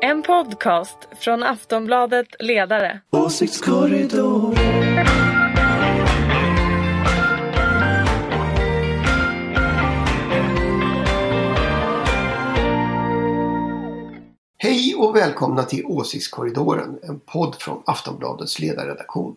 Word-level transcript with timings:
En 0.00 0.22
podcast 0.22 0.98
från 1.20 1.42
Aftonbladet 1.42 2.26
Ledare. 2.38 3.00
Åsiktskorridor. 3.10 4.54
Hej 14.58 14.94
och 14.98 15.16
välkomna 15.16 15.62
till 15.62 15.86
Åsiktskorridoren, 15.86 16.98
en 17.02 17.20
podd 17.20 17.54
från 17.54 17.82
Aftonbladets 17.86 18.58
ledarredaktion. 18.58 19.36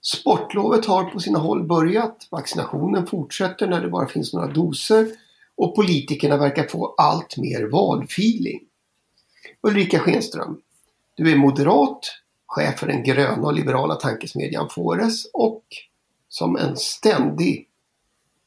Sportlovet 0.00 0.86
har 0.86 1.04
på 1.04 1.20
sina 1.20 1.38
håll 1.38 1.66
börjat, 1.66 2.28
vaccinationen 2.30 3.06
fortsätter 3.06 3.66
när 3.66 3.80
det 3.80 3.88
bara 3.88 4.08
finns 4.08 4.34
några 4.34 4.46
doser 4.46 5.06
och 5.56 5.76
politikerna 5.76 6.36
verkar 6.36 6.64
få 6.64 6.94
allt 6.98 7.36
mer 7.36 7.70
valfeeling. 7.70 8.67
Ulrika 9.60 9.98
Schenström, 9.98 10.60
du 11.14 11.32
är 11.32 11.36
moderat, 11.36 12.00
chef 12.46 12.78
för 12.78 12.86
den 12.86 13.02
gröna 13.02 13.46
och 13.46 13.52
liberala 13.52 13.94
tankesmedjan 13.94 14.68
Fores 14.68 15.24
och 15.32 15.64
som 16.28 16.56
en 16.56 16.76
ständig, 16.76 17.68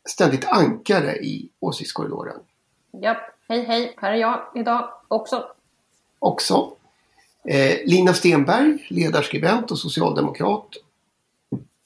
ständigt 0.09 0.45
ankare 0.45 1.15
i 1.15 1.49
Åsiktskorridoren. 1.59 2.39
Ja, 2.91 3.17
hej 3.47 3.63
hej, 3.63 3.93
här 3.97 4.11
är 4.11 4.15
jag 4.15 4.41
idag 4.55 4.89
också. 5.07 5.47
Också. 6.19 6.75
Eh, 7.43 7.77
Lina 7.85 8.13
Stenberg, 8.13 8.87
ledarskribent 8.89 9.71
och 9.71 9.79
socialdemokrat. 9.79 10.67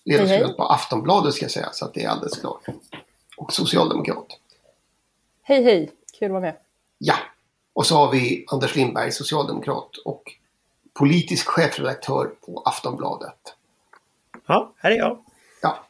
Ledarskribent 0.06 0.42
Hej, 0.42 0.48
hej. 0.48 0.58
på 0.58 0.64
Aftonbladet 0.64 1.34
ska 1.34 1.46
jag 1.46 1.52
säga 1.52 1.70
så 1.72 1.86
att 1.86 1.94
det 1.94 2.04
är 2.04 2.10
alldeles 2.10 2.40
klart. 2.40 2.66
Och 3.38 3.54
socialdemokrat. 3.54 4.28
Hej 5.42 5.64
hej, 5.64 5.92
kul 6.20 6.26
att 6.26 6.32
vara 6.32 6.42
med. 6.42 6.58
Ja. 6.98 7.16
Och 7.76 7.86
så 7.86 7.96
har 7.96 8.12
vi 8.12 8.46
Anders 8.48 8.76
Lindberg, 8.76 9.12
socialdemokrat 9.12 9.98
och 10.06 10.24
politisk 10.94 11.48
chefredaktör 11.48 12.32
på 12.46 12.64
Aftonbladet. 12.66 13.54
Ja, 14.46 14.74
här 14.78 14.92
är 14.92 14.96
jag. 14.96 15.18
Ja. 15.62 15.86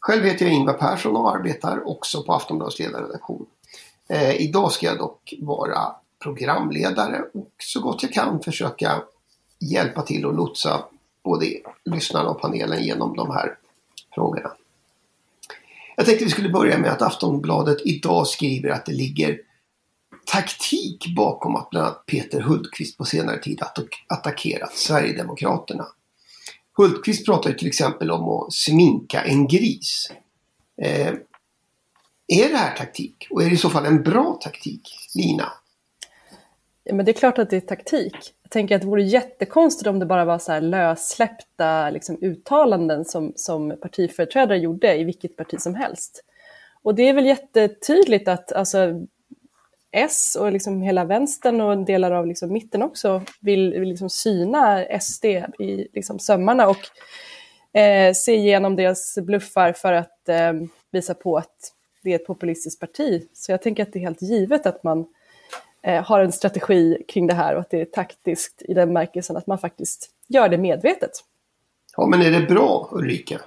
Själv 0.00 0.24
heter 0.24 0.44
jag 0.44 0.54
Ingvar 0.54 0.74
Persson 0.74 1.16
och 1.16 1.36
arbetar 1.36 1.88
också 1.88 2.22
på 2.22 2.32
Aftonbladets 2.32 2.78
ledarredaktion. 2.78 3.46
Eh, 4.08 4.40
idag 4.40 4.72
ska 4.72 4.86
jag 4.86 4.98
dock 4.98 5.34
vara 5.40 5.94
programledare 6.22 7.22
och 7.34 7.50
så 7.58 7.80
gott 7.80 8.02
jag 8.02 8.12
kan 8.12 8.42
försöka 8.42 9.02
hjälpa 9.58 10.02
till 10.02 10.26
och 10.26 10.34
lotsa 10.34 10.84
både 11.22 11.46
lyssnarna 11.84 12.28
och 12.28 12.40
panelen 12.40 12.82
genom 12.82 13.16
de 13.16 13.30
här 13.30 13.58
frågorna. 14.14 14.52
Jag 15.96 16.06
tänkte 16.06 16.24
vi 16.24 16.30
skulle 16.30 16.48
börja 16.48 16.78
med 16.78 16.90
att 16.90 17.02
Aftonbladet 17.02 17.78
idag 17.84 18.26
skriver 18.26 18.70
att 18.70 18.86
det 18.86 18.92
ligger 18.92 19.40
taktik 20.24 21.14
bakom 21.16 21.56
att 21.56 21.70
bland 21.70 21.86
annat 21.86 22.06
Peter 22.06 22.40
Hultqvist 22.40 22.98
på 22.98 23.04
senare 23.04 23.38
tid 23.38 23.62
attackerat 24.08 24.76
Sverigedemokraterna. 24.76 25.86
Hultqvist 26.76 27.26
pratar 27.26 27.50
ju 27.50 27.56
till 27.56 27.68
exempel 27.68 28.10
om 28.10 28.28
att 28.28 28.52
sminka 28.52 29.22
en 29.22 29.48
gris. 29.48 30.12
Eh, 30.82 31.14
är 32.26 32.48
det 32.48 32.56
här 32.56 32.76
taktik? 32.76 33.26
Och 33.30 33.42
är 33.42 33.46
det 33.46 33.54
i 33.54 33.56
så 33.56 33.70
fall 33.70 33.86
en 33.86 34.02
bra 34.02 34.38
taktik? 34.42 34.82
Lina? 35.14 35.52
Ja, 36.84 36.94
Men 36.94 37.04
det 37.04 37.10
är 37.10 37.18
klart 37.18 37.38
att 37.38 37.50
det 37.50 37.56
är 37.56 37.60
taktik. 37.60 38.16
Jag 38.42 38.50
tänker 38.50 38.74
att 38.74 38.80
det 38.80 38.88
vore 38.88 39.02
jättekonstigt 39.02 39.86
om 39.86 39.98
det 39.98 40.06
bara 40.06 40.24
var 40.24 40.38
så 40.38 40.52
här 40.52 40.60
lössläppta 40.60 41.90
liksom, 41.90 42.18
uttalanden 42.20 43.04
som, 43.04 43.32
som 43.36 43.76
partiföreträdare 43.82 44.58
gjorde 44.58 44.96
i 44.96 45.04
vilket 45.04 45.36
parti 45.36 45.60
som 45.60 45.74
helst. 45.74 46.24
Och 46.82 46.94
det 46.94 47.08
är 47.08 47.14
väl 47.14 47.26
jättetydligt 47.26 48.28
att 48.28 48.52
alltså, 48.52 49.06
S 49.92 50.36
och 50.40 50.52
liksom 50.52 50.82
hela 50.82 51.04
vänstern 51.04 51.60
och 51.60 51.78
delar 51.78 52.10
av 52.10 52.26
liksom 52.26 52.52
mitten 52.52 52.82
också 52.82 53.22
vill, 53.40 53.72
vill 53.72 53.88
liksom 53.88 54.10
syna 54.10 54.84
SD 55.00 55.24
i 55.58 55.88
liksom 55.92 56.18
sömmarna 56.18 56.68
och 56.68 56.78
eh, 57.78 58.12
se 58.12 58.34
igenom 58.34 58.76
deras 58.76 59.18
bluffar 59.18 59.72
för 59.72 59.92
att 59.92 60.28
eh, 60.28 60.52
visa 60.90 61.14
på 61.14 61.36
att 61.36 61.72
det 62.02 62.10
är 62.10 62.16
ett 62.16 62.26
populistiskt 62.26 62.80
parti. 62.80 63.28
Så 63.32 63.52
jag 63.52 63.62
tänker 63.62 63.82
att 63.82 63.92
det 63.92 63.98
är 63.98 64.00
helt 64.00 64.22
givet 64.22 64.66
att 64.66 64.82
man 64.84 65.06
eh, 65.82 66.04
har 66.04 66.20
en 66.20 66.32
strategi 66.32 67.04
kring 67.08 67.26
det 67.26 67.34
här 67.34 67.54
och 67.54 67.60
att 67.60 67.70
det 67.70 67.80
är 67.80 67.84
taktiskt 67.84 68.62
i 68.62 68.74
den 68.74 68.92
märkelsen 68.92 69.36
att 69.36 69.46
man 69.46 69.58
faktiskt 69.58 70.10
gör 70.28 70.48
det 70.48 70.58
medvetet. 70.58 71.10
Ja, 71.96 72.06
men 72.06 72.22
är 72.22 72.30
det 72.30 72.46
bra 72.46 72.88
Ulrika? 72.92 73.40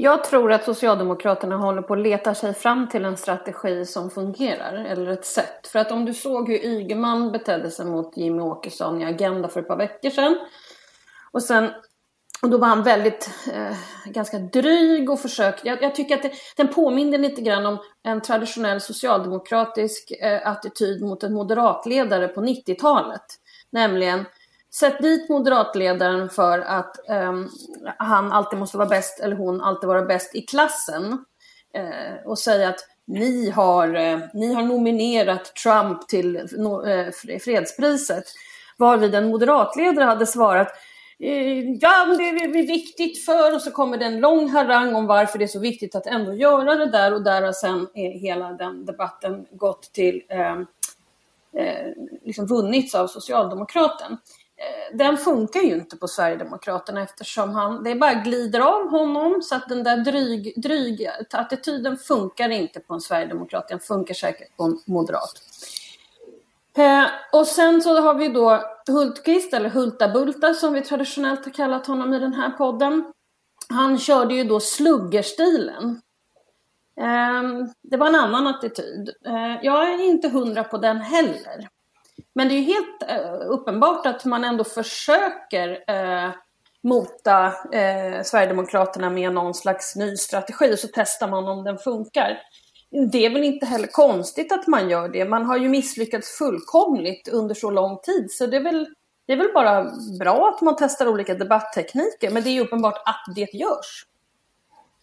Jag 0.00 0.24
tror 0.24 0.52
att 0.52 0.64
Socialdemokraterna 0.64 1.56
håller 1.56 1.82
på 1.82 1.94
att 1.94 2.00
leta 2.00 2.34
sig 2.34 2.54
fram 2.54 2.88
till 2.88 3.04
en 3.04 3.16
strategi 3.16 3.86
som 3.86 4.10
fungerar, 4.10 4.74
eller 4.74 5.06
ett 5.06 5.24
sätt. 5.24 5.66
För 5.66 5.78
att 5.78 5.92
om 5.92 6.04
du 6.04 6.14
såg 6.14 6.48
hur 6.48 6.64
Ygeman 6.64 7.32
betedde 7.32 7.70
sig 7.70 7.86
mot 7.86 8.16
Jimmy 8.16 8.42
Åkesson 8.42 9.02
i 9.02 9.04
Agenda 9.04 9.48
för 9.48 9.60
ett 9.60 9.68
par 9.68 9.76
veckor 9.76 10.10
sedan. 10.10 10.38
Och 11.32 11.42
sen 11.42 11.70
och 12.42 12.50
då 12.50 12.58
var 12.58 12.68
han 12.68 12.82
väldigt, 12.82 13.30
eh, 13.52 13.76
ganska 14.04 14.38
dryg 14.38 15.10
och 15.10 15.20
försökte, 15.20 15.68
jag, 15.68 15.82
jag 15.82 15.94
tycker 15.94 16.14
att 16.14 16.22
det, 16.22 16.32
den 16.56 16.68
påminner 16.68 17.18
lite 17.18 17.42
grann 17.42 17.66
om 17.66 17.78
en 18.02 18.20
traditionell 18.20 18.80
socialdemokratisk 18.80 20.10
eh, 20.10 20.48
attityd 20.48 21.02
mot 21.02 21.22
en 21.22 21.34
moderatledare 21.34 22.28
på 22.28 22.40
90-talet. 22.40 23.24
Nämligen, 23.72 24.24
sätt 24.74 24.98
dit 25.02 25.28
moderatledaren 25.28 26.30
för 26.30 26.58
att 26.58 26.96
um, 27.08 27.50
han 27.98 28.32
alltid 28.32 28.58
måste 28.58 28.76
vara 28.78 28.88
bäst, 28.88 29.20
eller 29.20 29.36
hon 29.36 29.60
alltid 29.60 29.88
vara 29.88 30.02
bäst 30.02 30.34
i 30.34 30.42
klassen. 30.42 31.12
Uh, 31.78 32.26
och 32.26 32.38
säga 32.38 32.68
att 32.68 32.80
ni 33.06 33.50
har, 33.50 33.96
uh, 33.96 34.18
ni 34.34 34.54
har 34.54 34.62
nominerat 34.62 35.54
Trump 35.54 36.08
till 36.08 36.48
no, 36.52 36.86
eh, 36.86 37.12
fredspriset. 37.44 38.24
Varvid 38.76 39.14
en 39.14 39.30
moderatledare 39.30 40.04
hade 40.04 40.26
svarat 40.26 40.68
ja, 41.80 42.04
men 42.08 42.16
det 42.18 42.28
är 42.28 42.66
viktigt 42.66 43.24
för, 43.24 43.54
och 43.54 43.62
så 43.62 43.70
kommer 43.70 43.98
det 43.98 44.04
en 44.04 44.20
lång 44.20 44.48
harang 44.48 44.94
om 44.94 45.06
varför 45.06 45.38
det 45.38 45.44
är 45.44 45.46
så 45.46 45.60
viktigt 45.60 45.94
att 45.94 46.06
ändå 46.06 46.34
göra 46.34 46.74
det 46.74 46.86
där 46.86 47.14
och 47.14 47.22
där 47.22 47.42
har 47.42 47.52
sen 47.52 47.86
hela 47.94 48.52
den 48.52 48.84
debatten 48.86 49.46
gått 49.50 49.92
till, 49.92 50.22
eh, 50.28 50.52
eh, 51.62 51.92
liksom 52.24 52.46
vunnits 52.46 52.94
av 52.94 53.06
Socialdemokraten. 53.06 54.18
Eh, 54.58 54.96
den 54.96 55.16
funkar 55.16 55.60
ju 55.60 55.74
inte 55.74 55.96
på 55.96 56.08
Sverigedemokraterna 56.08 57.02
eftersom 57.02 57.50
han, 57.50 57.84
det 57.84 57.94
bara 57.94 58.14
glider 58.14 58.60
av 58.60 58.88
honom 58.90 59.42
så 59.42 59.54
att 59.54 59.68
den 59.68 59.82
där 59.82 59.96
dryg, 59.96 60.52
dryg 60.56 61.08
attityden 61.32 61.96
funkar 61.96 62.48
inte 62.48 62.80
på 62.80 62.94
en 62.94 63.00
Sverigedemokrat, 63.00 63.68
den 63.68 63.80
funkar 63.80 64.14
säkert 64.14 64.56
på 64.56 64.64
en 64.64 64.78
moderat. 64.86 65.32
Eh, 66.76 67.04
och 67.32 67.46
sen 67.46 67.82
så 67.82 68.00
har 68.00 68.14
vi 68.14 68.28
då 68.28 68.62
Hultqvist, 68.88 69.54
eller 69.54 69.70
Hultabulta 69.70 70.54
som 70.54 70.72
vi 70.72 70.80
traditionellt 70.80 71.44
har 71.44 71.52
kallat 71.52 71.86
honom 71.86 72.14
i 72.14 72.18
den 72.18 72.34
här 72.34 72.50
podden. 72.50 73.12
Han 73.68 73.98
körde 73.98 74.34
ju 74.34 74.44
då 74.44 74.60
sluggerstilen. 74.60 76.00
Eh, 77.00 77.42
det 77.82 77.96
var 77.96 78.06
en 78.06 78.14
annan 78.14 78.46
attityd. 78.46 79.10
Eh, 79.26 79.56
jag 79.62 79.92
är 79.92 80.04
inte 80.04 80.28
hundra 80.28 80.64
på 80.64 80.78
den 80.78 80.96
heller. 80.96 81.68
Men 82.38 82.48
det 82.48 82.54
är 82.54 82.56
ju 82.56 82.64
helt 82.64 83.02
eh, 83.08 83.50
uppenbart 83.50 84.06
att 84.06 84.24
man 84.24 84.44
ändå 84.44 84.64
försöker 84.64 85.84
eh, 85.86 86.30
mota 86.82 87.46
eh, 87.72 88.22
Sverigedemokraterna 88.24 89.10
med 89.10 89.32
någon 89.32 89.54
slags 89.54 89.96
ny 89.96 90.16
strategi 90.16 90.74
och 90.74 90.78
så 90.78 90.88
testar 90.94 91.28
man 91.28 91.48
om 91.48 91.64
den 91.64 91.78
funkar 91.78 92.38
det 93.12 93.26
är 93.26 93.30
väl 93.30 93.44
inte 93.44 93.66
heller 93.66 93.86
konstigt 93.86 94.52
att 94.52 94.66
man 94.66 94.90
gör 94.90 95.08
det. 95.08 95.24
Man 95.24 95.44
har 95.44 95.56
ju 95.56 95.68
misslyckats 95.68 96.38
fullkomligt 96.38 97.28
under 97.28 97.54
så 97.54 97.70
lång 97.70 97.98
tid. 97.98 98.30
Så 98.30 98.46
det 98.46 98.56
är 98.56 98.62
väl, 98.62 98.86
det 99.26 99.32
är 99.32 99.36
väl 99.36 99.52
bara 99.54 99.92
bra 100.18 100.52
att 100.54 100.60
man 100.60 100.76
testar 100.78 101.08
olika 101.08 101.34
debatttekniker. 101.34 102.30
Men 102.30 102.42
det 102.42 102.50
är 102.50 102.52
ju 102.52 102.60
uppenbart 102.60 103.02
att 103.06 103.34
det 103.34 103.54
görs. 103.54 104.06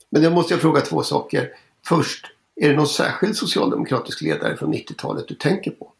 Men 0.10 0.24
då 0.24 0.30
måste 0.30 0.54
jag 0.54 0.62
fråga 0.62 0.82
två 0.82 1.04
saker. 1.04 1.50
Först, 1.88 2.26
är 2.56 2.70
det 2.70 2.76
någon 2.76 2.88
särskild 2.88 3.38
socialdemokratisk 3.38 4.22
ledare 4.22 4.58
från 4.58 4.74
90-talet 4.74 5.28
du 5.28 5.36
tänker 5.36 5.72
på? 5.72 5.92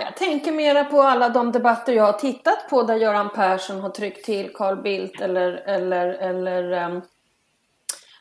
Jag 0.00 0.16
tänker 0.16 0.52
mera 0.52 0.84
på 0.84 1.02
alla 1.02 1.28
de 1.28 1.52
debatter 1.52 1.92
jag 1.92 2.04
har 2.04 2.12
tittat 2.12 2.70
på 2.70 2.82
där 2.82 2.96
Göran 2.96 3.30
Persson 3.30 3.80
har 3.80 3.90
tryckt 3.90 4.24
till 4.24 4.52
Carl 4.54 4.82
Bildt 4.82 5.20
eller, 5.20 5.52
eller, 5.52 6.08
eller 6.08 6.86
um, 6.90 7.02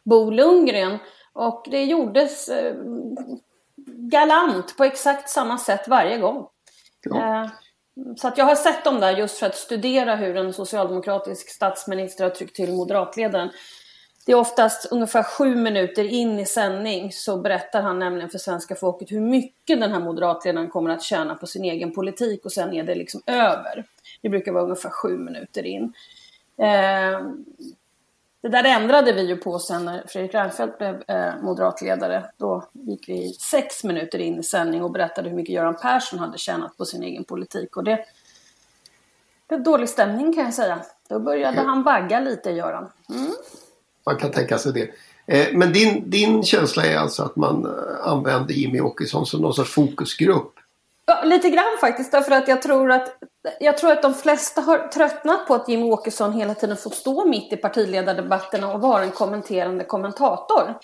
Bo 0.04 0.30
Lundgren. 0.30 0.98
Och 1.34 1.68
det 1.72 1.84
gjordes 1.84 2.50
eh, 2.50 2.76
galant 3.86 4.78
på 4.78 4.84
exakt 4.84 5.30
samma 5.30 5.58
sätt 5.58 5.88
varje 5.88 6.18
gång. 6.18 6.48
Ja. 7.04 7.44
Eh, 7.44 7.50
så 8.18 8.28
att 8.28 8.38
jag 8.38 8.46
har 8.46 8.56
sett 8.56 8.84
dem 8.84 9.00
där 9.00 9.18
just 9.18 9.38
för 9.38 9.46
att 9.46 9.56
studera 9.56 10.16
hur 10.16 10.38
en 10.38 10.54
socialdemokratisk 10.54 11.50
statsminister 11.50 12.24
har 12.24 12.32
tryckt 12.32 12.56
till 12.56 12.74
moderatledaren. 12.74 13.50
Det 14.26 14.32
är 14.32 14.36
oftast 14.36 14.86
ungefär 14.92 15.24
sju 15.24 15.56
minuter 15.56 16.04
in 16.04 16.40
i 16.40 16.46
sändning 16.46 17.12
så 17.12 17.38
berättar 17.38 17.82
han 17.82 18.00
nämligen 18.00 18.30
för 18.30 18.38
svenska 18.38 18.76
folket 18.76 19.12
hur 19.12 19.22
mycket 19.22 19.80
den 19.80 19.92
här 19.92 20.00
moderatledaren 20.00 20.70
kommer 20.70 20.90
att 20.90 21.04
tjäna 21.04 21.36
på 21.36 21.48
sin 21.48 21.64
egen 21.64 21.94
politik 21.94 22.46
och 22.46 22.52
sen 22.52 22.74
är 22.74 22.84
det 22.84 22.96
liksom 22.96 23.22
över. 23.26 23.86
Det 24.22 24.30
brukar 24.30 24.52
vara 24.52 24.64
ungefär 24.64 24.90
sju 24.90 25.18
minuter 25.18 25.66
in. 25.66 25.94
Eh, 26.58 27.20
det 28.42 28.50
där 28.50 28.64
ändrade 28.64 29.14
vi 29.14 29.28
ju 29.28 29.38
på 29.38 29.60
sen 29.60 29.86
när 29.86 30.04
Fredrik 30.08 30.34
Reinfeldt 30.34 30.78
blev 30.78 31.04
eh, 31.08 31.34
moderatledare. 31.42 32.26
Då 32.38 32.68
gick 32.74 33.10
vi 33.10 33.34
sex 33.34 33.84
minuter 33.84 34.20
in 34.20 34.40
i 34.40 34.44
sändning 34.44 34.84
och 34.84 34.92
berättade 34.92 35.30
hur 35.30 35.36
mycket 35.36 35.56
Göran 35.56 35.76
Persson 35.82 36.20
hade 36.20 36.38
tjänat 36.38 36.78
på 36.78 36.86
sin 36.86 37.04
egen 37.04 37.24
politik. 37.24 37.78
Och 37.78 37.84
det, 37.84 38.06
dålig 39.48 39.90
stämning 39.90 40.34
kan 40.34 40.44
jag 40.44 40.54
säga. 40.54 40.80
Då 41.10 41.20
började 41.20 41.62
han 41.62 41.84
vagga 41.84 42.20
lite, 42.20 42.52
Göran. 42.52 42.92
Mm. 43.10 43.32
Man 44.06 44.18
kan 44.18 44.32
tänka 44.32 44.58
sig 44.58 44.74
det. 44.74 44.90
Eh, 45.28 45.48
men 45.54 45.74
din, 45.74 46.10
din 46.10 46.44
känsla 46.44 46.86
är 46.86 46.98
alltså 46.98 47.24
att 47.24 47.36
man 47.36 47.66
eh, 47.66 48.08
använder 48.08 48.54
Jimmy 48.54 48.82
Åkesson 48.82 49.26
som 49.26 49.42
någon 49.42 49.54
sorts 49.54 49.72
fokusgrupp? 49.72 50.54
Ja, 51.06 51.24
lite 51.24 51.50
grann 51.50 51.78
faktiskt. 51.82 52.12
Därför 52.12 52.32
att 52.32 52.48
jag 52.48 52.62
tror 52.62 52.92
att, 52.92 53.18
jag 53.60 53.78
tror 53.78 53.92
att 53.92 54.02
de 54.02 54.14
flesta 54.14 54.62
har 54.62 54.88
tröttnat 54.88 55.48
på 55.48 55.56
att 55.56 55.70
Jimmy 55.70 55.84
Åkesson 55.84 56.34
hela 56.34 56.56
tiden 56.56 56.78
får 56.78 56.90
stå 56.90 57.26
mitt 57.26 57.54
i 57.54 57.58
partiledardebatterna 57.58 58.74
och 58.74 58.82
vara 58.82 59.04
en 59.04 59.12
kommenterande 59.12 59.84
kommentator. 59.84 60.78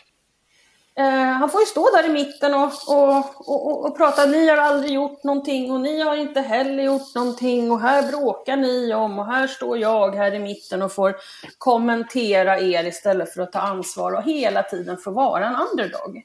Eh, 0.99 1.31
han 1.31 1.49
får 1.49 1.61
ju 1.61 1.65
stå 1.65 1.89
där 1.95 2.05
i 2.05 2.13
mitten 2.13 2.53
och, 2.53 2.71
och, 2.87 3.49
och, 3.49 3.85
och, 3.85 3.97
prata. 3.97 4.25
Ni 4.25 4.49
har 4.49 4.57
aldrig 4.57 4.91
gjort 4.91 5.23
någonting 5.23 5.71
och 5.71 5.81
ni 5.81 6.01
har 6.01 6.15
inte 6.15 6.41
heller 6.41 6.83
gjort 6.83 7.15
någonting 7.15 7.71
och 7.71 7.81
här 7.81 8.11
bråkar 8.11 8.57
ni 8.57 8.93
om 8.93 9.19
och 9.19 9.25
här 9.25 9.47
står 9.47 9.77
jag 9.77 10.15
här 10.15 10.33
i 10.33 10.39
mitten 10.39 10.81
och 10.81 10.91
får 10.91 11.15
kommentera 11.57 12.59
er 12.59 12.83
istället 12.83 13.33
för 13.33 13.41
att 13.41 13.51
ta 13.51 13.59
ansvar 13.59 14.11
och 14.11 14.23
hela 14.23 14.63
tiden 14.63 14.97
få 14.97 15.11
vara 15.11 15.47
en 15.47 15.55
underdog. 15.71 16.23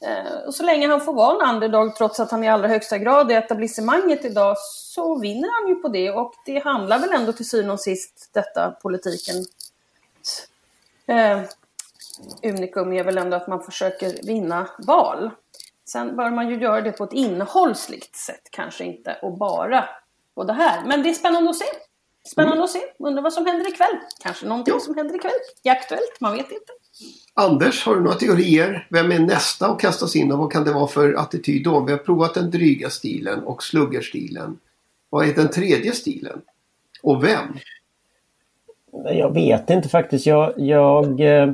Eh, 0.00 0.46
och 0.46 0.54
så 0.54 0.62
länge 0.62 0.88
han 0.88 1.00
får 1.00 1.14
vara 1.14 1.48
en 1.48 1.54
underdog 1.54 1.96
trots 1.96 2.20
att 2.20 2.30
han 2.30 2.44
i 2.44 2.48
allra 2.48 2.68
högsta 2.68 2.98
grad 2.98 3.30
är 3.30 3.38
etablissemanget 3.38 4.24
idag 4.24 4.56
så 4.58 5.18
vinner 5.18 5.48
han 5.60 5.68
ju 5.68 5.74
på 5.74 5.88
det 5.88 6.10
och 6.10 6.34
det 6.44 6.64
handlar 6.64 6.98
väl 6.98 7.12
ändå 7.12 7.32
till 7.32 7.48
syvende 7.48 7.72
och 7.72 7.80
sist 7.80 8.30
detta 8.32 8.70
politiken 8.70 9.36
eh, 11.06 11.40
unikum 12.42 12.92
är 12.92 13.04
väl 13.04 13.18
ändå 13.18 13.36
att 13.36 13.48
man 13.48 13.62
försöker 13.62 14.26
vinna 14.26 14.68
val. 14.86 15.30
Sen 15.84 16.16
bör 16.16 16.30
man 16.30 16.48
ju 16.48 16.60
göra 16.60 16.80
det 16.80 16.92
på 16.92 17.04
ett 17.04 17.12
innehållsligt 17.12 18.16
sätt, 18.16 18.48
kanske 18.50 18.84
inte 18.84 19.16
och 19.22 19.38
bara 19.38 19.84
på 20.34 20.44
det 20.44 20.52
här. 20.52 20.84
Men 20.86 21.02
det 21.02 21.08
är 21.08 21.14
spännande 21.14 21.50
att 21.50 21.56
se. 21.56 21.64
Spännande 22.24 22.56
mm. 22.56 22.64
att 22.64 22.70
se. 22.70 22.80
Undrar 22.98 23.22
vad 23.22 23.32
som 23.32 23.46
händer 23.46 23.68
ikväll. 23.68 23.98
Kanske 24.22 24.46
någonting 24.46 24.74
ja. 24.74 24.80
som 24.80 24.96
händer 24.96 25.14
ikväll. 25.14 25.32
Det 25.62 25.68
är 25.68 25.72
aktuellt, 25.72 26.20
man 26.20 26.32
vet 26.32 26.50
inte. 26.50 26.72
Anders, 27.34 27.86
har 27.86 27.94
du 27.94 28.00
några 28.00 28.16
teorier? 28.16 28.86
Vem 28.90 29.12
är 29.12 29.18
nästa 29.18 29.66
att 29.66 29.80
kastas 29.80 30.16
in 30.16 30.32
och 30.32 30.38
vad 30.38 30.52
kan 30.52 30.64
det 30.64 30.72
vara 30.72 30.86
för 30.86 31.14
attityd 31.14 31.64
då? 31.64 31.80
Vi 31.80 31.92
har 31.92 31.98
provat 31.98 32.34
den 32.34 32.50
dryga 32.50 32.90
stilen 32.90 33.44
och 33.44 33.62
sluggerstilen. 33.62 34.58
Vad 35.10 35.28
är 35.28 35.34
den 35.34 35.50
tredje 35.50 35.92
stilen? 35.92 36.42
Och 37.02 37.24
vem? 37.24 37.58
Jag 39.04 39.34
vet 39.34 39.70
inte 39.70 39.88
faktiskt. 39.88 40.26
Jag, 40.26 40.52
jag, 40.56 41.20
eh, 41.20 41.52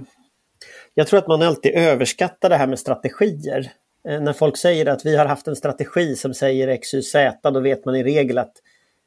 jag 0.95 1.07
tror 1.07 1.19
att 1.19 1.29
man 1.29 1.43
alltid 1.43 1.75
överskattar 1.75 2.49
det 2.49 2.57
här 2.57 2.67
med 2.67 2.79
strategier. 2.79 3.73
Eh, 4.09 4.21
när 4.21 4.33
folk 4.33 4.57
säger 4.57 4.87
att 4.87 5.07
vi 5.07 5.17
har 5.17 5.27
haft 5.27 5.49
en 5.49 5.57
strategi 5.57 6.17
som 6.17 6.35
säger 6.35 6.69
X, 6.69 6.95
Y, 6.95 7.03
Z, 7.03 7.51
då 7.51 7.61
vet 7.61 7.85
man 7.85 7.97
i 7.97 8.05
regel 8.05 8.39
att, 8.39 8.53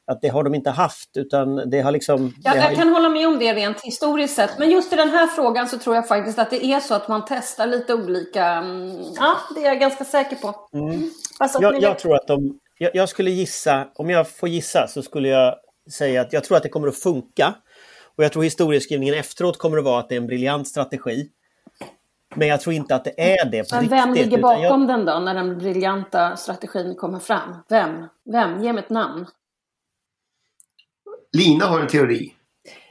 att 0.06 0.20
det 0.22 0.28
har 0.28 0.44
de 0.44 0.54
inte 0.54 0.70
haft 0.70 1.16
utan 1.16 1.70
det 1.70 1.80
har 1.80 1.92
liksom... 1.92 2.34
Ja, 2.44 2.52
det 2.52 2.56
jag 2.56 2.64
har... 2.64 2.74
kan 2.74 2.88
hålla 2.88 3.08
med 3.08 3.28
om 3.28 3.38
det 3.38 3.54
rent 3.54 3.80
historiskt 3.80 4.34
sett. 4.34 4.58
Men 4.58 4.70
just 4.70 4.92
i 4.92 4.96
den 4.96 5.10
här 5.10 5.26
frågan 5.26 5.68
så 5.68 5.78
tror 5.78 5.94
jag 5.96 6.08
faktiskt 6.08 6.38
att 6.38 6.50
det 6.50 6.64
är 6.64 6.80
så 6.80 6.94
att 6.94 7.08
man 7.08 7.22
testar 7.28 7.66
lite 7.66 7.94
olika... 7.94 8.46
Mm, 8.46 9.02
ja, 9.16 9.36
det 9.54 9.60
är 9.60 9.66
jag 9.66 9.80
ganska 9.80 10.04
säker 10.04 10.36
på. 10.36 10.54
Mm. 10.72 11.10
Alltså 11.38 11.62
jag, 11.62 11.82
jag 11.82 11.98
tror 11.98 12.14
att 12.14 12.26
de... 12.26 12.58
Jag, 12.78 12.90
jag 12.94 13.08
skulle 13.08 13.30
gissa, 13.30 13.88
om 13.94 14.10
jag 14.10 14.28
får 14.30 14.48
gissa 14.48 14.88
så 14.88 15.02
skulle 15.02 15.28
jag 15.28 15.54
säga 15.92 16.20
att 16.20 16.32
jag 16.32 16.44
tror 16.44 16.56
att 16.56 16.62
det 16.62 16.68
kommer 16.68 16.88
att 16.88 16.98
funka. 16.98 17.54
Och 18.16 18.24
jag 18.24 18.32
tror 18.32 18.42
historieskrivningen 18.42 19.14
efteråt 19.14 19.58
kommer 19.58 19.78
att 19.78 19.84
vara 19.84 20.00
att 20.00 20.08
det 20.08 20.14
är 20.14 20.20
en 20.20 20.26
briljant 20.26 20.68
strategi. 20.68 21.30
Men 22.34 22.48
jag 22.48 22.60
tror 22.60 22.74
inte 22.74 22.94
att 22.94 23.04
det 23.04 23.20
är 23.40 23.50
det 23.50 23.70
på 23.70 23.74
Men 23.74 23.82
riktigt. 23.82 23.98
vem 23.98 24.14
ligger 24.14 24.38
bakom 24.38 24.80
jag... 24.80 24.88
den 24.88 25.04
då, 25.04 25.18
när 25.18 25.34
den 25.34 25.58
briljanta 25.58 26.36
strategin 26.36 26.94
kommer 26.94 27.18
fram? 27.18 27.56
Vem? 27.68 28.06
Vem? 28.24 28.62
Ge 28.62 28.72
mig 28.72 28.84
ett 28.84 28.90
namn. 28.90 29.26
Lina 31.32 31.64
har 31.66 31.80
en 31.80 31.86
teori. 31.86 32.32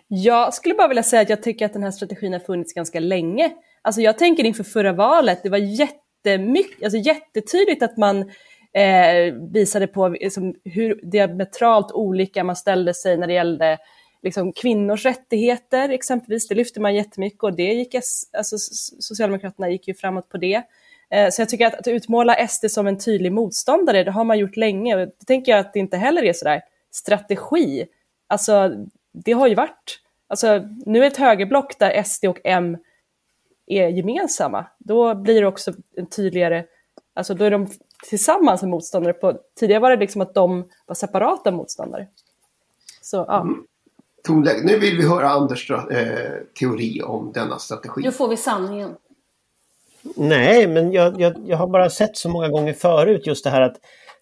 Jag 0.07 0.53
skulle 0.53 0.75
bara 0.75 0.87
vilja 0.87 1.03
säga 1.03 1.21
att 1.21 1.29
jag 1.29 1.43
tycker 1.43 1.65
att 1.65 1.73
den 1.73 1.83
här 1.83 1.91
strategin 1.91 2.33
har 2.33 2.39
funnits 2.39 2.73
ganska 2.73 2.99
länge. 2.99 3.51
Alltså 3.81 4.01
jag 4.01 4.17
tänker 4.17 4.43
inför 4.43 4.63
förra 4.63 4.93
valet, 4.93 5.43
det 5.43 5.49
var 5.49 5.57
jättemycket, 5.57 6.83
alltså 6.83 6.97
jättetydligt 6.97 7.83
att 7.83 7.97
man 7.97 8.21
eh, 8.73 9.33
visade 9.51 9.87
på 9.87 10.07
liksom, 10.07 10.55
hur 10.63 10.99
diametralt 11.11 11.91
olika 11.91 12.43
man 12.43 12.55
ställde 12.55 12.93
sig 12.93 13.17
när 13.17 13.27
det 13.27 13.33
gällde 13.33 13.77
liksom, 14.25 14.53
kvinnors 14.53 15.05
rättigheter 15.05 15.89
exempelvis, 15.89 16.47
det 16.47 16.55
lyfte 16.55 16.79
man 16.79 16.95
jättemycket 16.95 17.43
och 17.43 17.53
det 17.53 17.73
gick, 17.73 17.95
alltså, 17.95 18.57
Socialdemokraterna 18.99 19.69
gick 19.69 19.87
ju 19.87 19.93
framåt 19.93 20.29
på 20.29 20.37
det. 20.37 20.63
Eh, 21.09 21.29
så 21.31 21.41
jag 21.41 21.49
tycker 21.49 21.67
att, 21.67 21.75
att 21.75 21.87
utmåla 21.87 22.47
SD 22.47 22.65
som 22.69 22.87
en 22.87 22.97
tydlig 22.97 23.31
motståndare, 23.31 24.03
det 24.03 24.11
har 24.11 24.23
man 24.23 24.39
gjort 24.39 24.55
länge 24.55 24.95
och 24.95 25.07
det 25.07 25.25
tänker 25.27 25.51
jag 25.51 25.59
att 25.59 25.73
det 25.73 25.79
inte 25.79 25.97
heller 25.97 26.23
är 26.23 26.33
sådär 26.33 26.61
strategi. 26.91 27.85
Alltså 28.27 28.71
det 29.11 29.31
har 29.31 29.47
ju 29.47 29.55
varit, 29.55 29.99
alltså 30.27 30.67
nu 30.85 31.03
är 31.03 31.07
ett 31.07 31.17
högerblock 31.17 31.79
där 31.79 32.03
SD 32.03 32.25
och 32.25 32.39
M 32.43 32.77
är 33.67 33.87
gemensamma, 33.87 34.65
då 34.77 35.15
blir 35.15 35.41
det 35.41 35.47
också 35.47 35.73
en 35.95 36.05
tydligare, 36.05 36.65
alltså 37.13 37.33
då 37.33 37.45
är 37.45 37.51
de 37.51 37.67
tillsammans 38.09 38.63
en 38.63 38.69
motståndare. 38.69 39.13
På, 39.13 39.39
tidigare 39.59 39.81
var 39.81 39.89
det 39.89 39.95
liksom 39.95 40.21
att 40.21 40.33
de 40.33 40.69
var 40.85 40.95
separata 40.95 41.51
motståndare. 41.51 42.07
Så 43.01 43.25
ja. 43.27 43.41
Mm 43.41 43.65
tonläge. 44.25 44.61
Nu 44.63 44.79
vill 44.79 44.97
vi 44.97 45.07
höra 45.07 45.29
Anders 45.29 45.71
eh, 45.71 45.77
teori 46.59 47.01
om 47.01 47.31
denna 47.33 47.59
strategi. 47.59 48.01
Nu 48.03 48.11
får 48.11 48.27
vi 48.27 48.37
sanningen. 48.37 48.95
Nej, 50.15 50.67
men 50.67 50.91
jag, 50.91 51.21
jag, 51.21 51.33
jag 51.47 51.57
har 51.57 51.67
bara 51.67 51.89
sett 51.89 52.17
så 52.17 52.29
många 52.29 52.49
gånger 52.49 52.73
förut 52.73 53.27
just 53.27 53.43
det 53.43 53.49
här 53.49 53.61
att, 53.61 53.75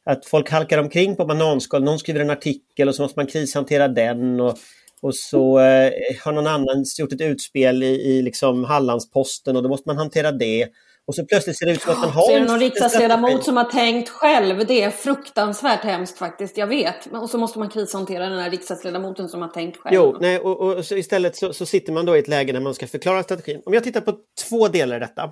att 0.04 0.26
folk 0.26 0.50
halkar 0.50 0.78
omkring 0.78 1.16
på 1.16 1.26
bananskal. 1.26 1.84
Någon 1.84 2.00
skriver 2.00 2.20
en 2.20 2.30
artikel 2.30 2.88
och 2.88 2.96
så 2.96 3.02
måste 3.02 3.20
man 3.20 3.28
krishantera 3.28 3.88
den. 3.88 4.40
Och, 4.40 4.58
och 5.02 5.16
så 5.16 5.60
eh, 5.60 5.92
har 6.24 6.32
någon 6.32 6.48
annan 6.48 6.86
gjort 7.00 7.14
ett 7.14 7.22
utspel 7.22 7.84
i, 7.84 8.02
i 8.02 8.22
liksom 8.22 8.64
Hallandsposten 8.64 9.56
och 9.56 9.64
då 9.64 9.70
måste 9.70 9.90
man 9.90 9.98
hantera 9.98 10.32
det. 10.32 10.68
Och 11.06 11.16
så 11.16 11.26
plötsligt 11.26 11.58
ser 11.58 11.66
det 11.66 11.72
ut 11.72 11.82
som 11.82 11.92
att 11.92 12.00
man 12.00 12.10
har... 12.10 12.22
Så 12.22 12.32
är 12.32 12.40
det 12.40 12.46
någon 12.46 12.60
riksdagsledamot 12.60 13.44
som 13.44 13.58
har 13.58 13.64
tänkt 13.64 14.10
själv. 14.10 14.66
Det 14.68 14.82
är 14.82 14.90
fruktansvärt 14.90 15.84
hemskt 15.84 16.18
faktiskt, 16.18 16.58
jag 16.58 16.68
vet. 16.68 17.06
Och 17.06 17.30
så 17.30 17.38
måste 17.38 17.60
man 17.60 17.70
krishantera 17.70 18.30
den 18.30 18.40
här 18.40 18.50
riksdagsledamoten 18.50 19.30
som 19.30 19.42
har 19.42 19.50
tänkt 19.50 19.78
själv. 19.78 19.96
Jo, 19.96 20.18
nej, 20.22 20.40
och, 20.40 20.62
och 20.62 20.86
så 20.86 20.96
istället 20.96 21.36
så, 21.36 21.54
så, 21.54 21.66
sitter 21.66 21.94
man 21.94 22.06
då 22.06 22.16
i 22.16 22.20
ett 22.20 22.28
läge 22.28 22.54
när 22.54 22.60
man 22.60 22.74
ska 22.74 22.88
förklara 22.88 23.24
strategin. 23.24 23.62
Om 23.66 23.74
jag 23.74 23.84
tittar 23.84 24.02
på 24.02 24.18
två 24.50 24.68
delar 24.68 24.96
i 24.96 25.00
detta. 25.00 25.32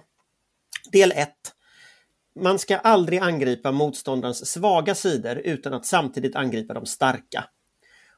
Del 0.92 1.12
1. 1.12 1.30
Man 2.40 2.60
ska 2.60 2.78
aldrig 2.78 3.20
angripa 3.20 3.72
motståndarens 3.72 4.52
svaga 4.52 4.96
sidor 4.96 5.38
utan 5.38 5.74
att 5.74 5.86
samtidigt 5.86 6.36
angripa 6.36 6.74
de 6.74 6.86
starka. 6.86 7.46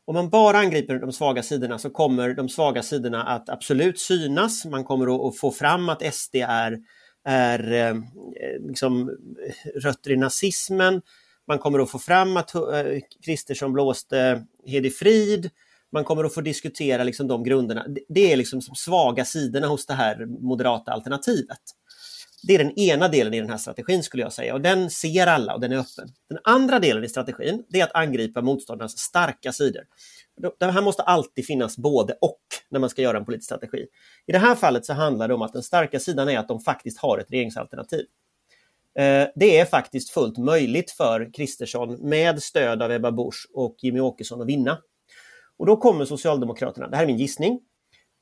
Om 0.05 0.15
man 0.15 0.29
bara 0.29 0.57
angriper 0.57 0.99
de 0.99 1.11
svaga 1.11 1.43
sidorna 1.43 1.79
så 1.79 1.89
kommer 1.89 2.33
de 2.33 2.49
svaga 2.49 2.83
sidorna 2.83 3.23
att 3.23 3.49
absolut 3.49 3.99
synas. 3.99 4.65
Man 4.65 4.83
kommer 4.83 5.27
att 5.27 5.37
få 5.37 5.51
fram 5.51 5.89
att 5.89 6.15
SD 6.15 6.35
är 6.35 6.77
är 7.25 7.71
eh, 7.71 7.95
liksom 8.67 9.17
rötter 9.75 10.11
i 10.11 10.15
nazismen. 10.15 11.01
Man 11.47 11.59
kommer 11.59 11.79
att 11.79 11.91
få 11.91 11.99
fram 11.99 12.37
att 12.37 12.55
eh, 12.55 12.61
Kristersson 13.25 13.73
blåste 13.73 14.45
Hedi 14.65 14.89
Frid. 14.89 15.49
Man 15.91 16.03
kommer 16.03 16.23
att 16.23 16.33
få 16.33 16.41
diskutera 16.41 17.03
liksom 17.03 17.27
de 17.27 17.43
grunderna. 17.43 17.85
Det 18.09 18.33
är 18.33 18.37
liksom 18.37 18.61
svaga 18.61 19.25
sidorna 19.25 19.67
hos 19.67 19.85
det 19.85 19.93
här 19.93 20.25
moderata 20.25 20.91
alternativet. 20.91 21.59
Det 22.47 22.55
är 22.55 22.57
den 22.57 22.79
ena 22.79 23.07
delen 23.07 23.33
i 23.33 23.39
den 23.39 23.49
här 23.49 23.57
strategin 23.57 24.03
skulle 24.03 24.23
jag 24.23 24.33
säga 24.33 24.53
och 24.53 24.61
den 24.61 24.89
ser 24.89 25.27
alla 25.27 25.53
och 25.53 25.59
den 25.59 25.71
är 25.71 25.77
öppen. 25.77 26.07
Den 26.29 26.39
andra 26.43 26.79
delen 26.79 27.03
i 27.03 27.09
strategin 27.09 27.63
det 27.69 27.79
är 27.79 27.83
att 27.83 27.95
angripa 27.95 28.41
motståndarnas 28.41 28.97
starka 28.97 29.51
sidor. 29.51 29.83
Det 30.59 30.65
här 30.65 30.81
måste 30.81 31.03
alltid 31.03 31.45
finnas 31.45 31.77
både 31.77 32.13
och 32.21 32.41
när 32.69 32.79
man 32.79 32.89
ska 32.89 33.01
göra 33.01 33.17
en 33.17 33.25
politisk 33.25 33.45
strategi. 33.45 33.85
I 34.25 34.31
det 34.31 34.37
här 34.37 34.55
fallet 34.55 34.85
så 34.85 34.93
handlar 34.93 35.27
det 35.27 35.33
om 35.33 35.41
att 35.41 35.53
den 35.53 35.63
starka 35.63 35.99
sidan 35.99 36.29
är 36.29 36.39
att 36.39 36.47
de 36.47 36.59
faktiskt 36.59 36.97
har 36.97 37.17
ett 37.17 37.31
regeringsalternativ. 37.31 38.05
Eh, 38.99 39.27
det 39.35 39.59
är 39.59 39.65
faktiskt 39.65 40.09
fullt 40.09 40.37
möjligt 40.37 40.91
för 40.91 41.33
Kristersson 41.33 42.09
med 42.09 42.43
stöd 42.43 42.81
av 42.81 42.91
Ebba 42.91 43.11
Busch 43.11 43.47
och 43.53 43.75
Jimmy 43.81 43.99
Åkesson 43.99 44.41
att 44.41 44.47
vinna. 44.47 44.77
Och 45.57 45.65
då 45.65 45.77
kommer 45.77 46.05
Socialdemokraterna, 46.05 46.87
det 46.87 46.95
här 46.95 47.03
är 47.03 47.07
min 47.07 47.17
gissning, 47.17 47.59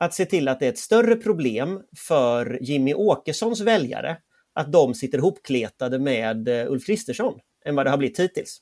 att 0.01 0.13
se 0.13 0.25
till 0.25 0.47
att 0.47 0.59
det 0.59 0.65
är 0.65 0.69
ett 0.69 0.77
större 0.77 1.15
problem 1.15 1.81
för 1.97 2.59
Jimmy 2.61 2.93
Åkessons 2.93 3.61
väljare 3.61 4.17
att 4.53 4.71
de 4.71 4.93
sitter 4.93 5.17
ihopkletade 5.17 5.99
med 5.99 6.47
eh, 6.47 6.71
Ulf 6.71 6.85
Kristersson 6.85 7.39
än 7.65 7.75
vad 7.75 7.85
det 7.85 7.89
har 7.89 7.97
blivit 7.97 8.19
hittills. 8.19 8.57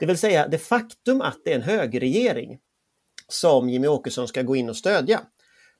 Det 0.00 0.06
vill 0.06 0.18
säga 0.18 0.48
det 0.48 0.58
faktum 0.58 1.20
att 1.20 1.38
det 1.44 1.50
är 1.50 1.54
en 1.54 1.62
högerregering 1.62 2.58
som 3.28 3.68
Jimmy 3.68 3.86
Åkesson 3.88 4.28
ska 4.28 4.42
gå 4.42 4.56
in 4.56 4.68
och 4.68 4.76
stödja 4.76 5.20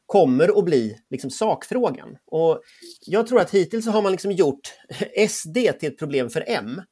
kommer 0.07 0.59
att 0.59 0.65
bli 0.65 0.99
liksom 1.11 1.31
sakfrågan. 1.31 2.17
Och 2.27 2.63
jag 3.07 3.27
tror 3.27 3.41
att 3.41 3.55
hittills 3.55 3.87
har 3.87 4.03
man 4.03 4.13
liksom 4.13 4.33
gjort 4.33 4.75
SD 5.29 5.55
till 5.55 5.89
ett 5.89 5.99
problem 5.99 6.31
för 6.31 6.45
M. 6.47 6.83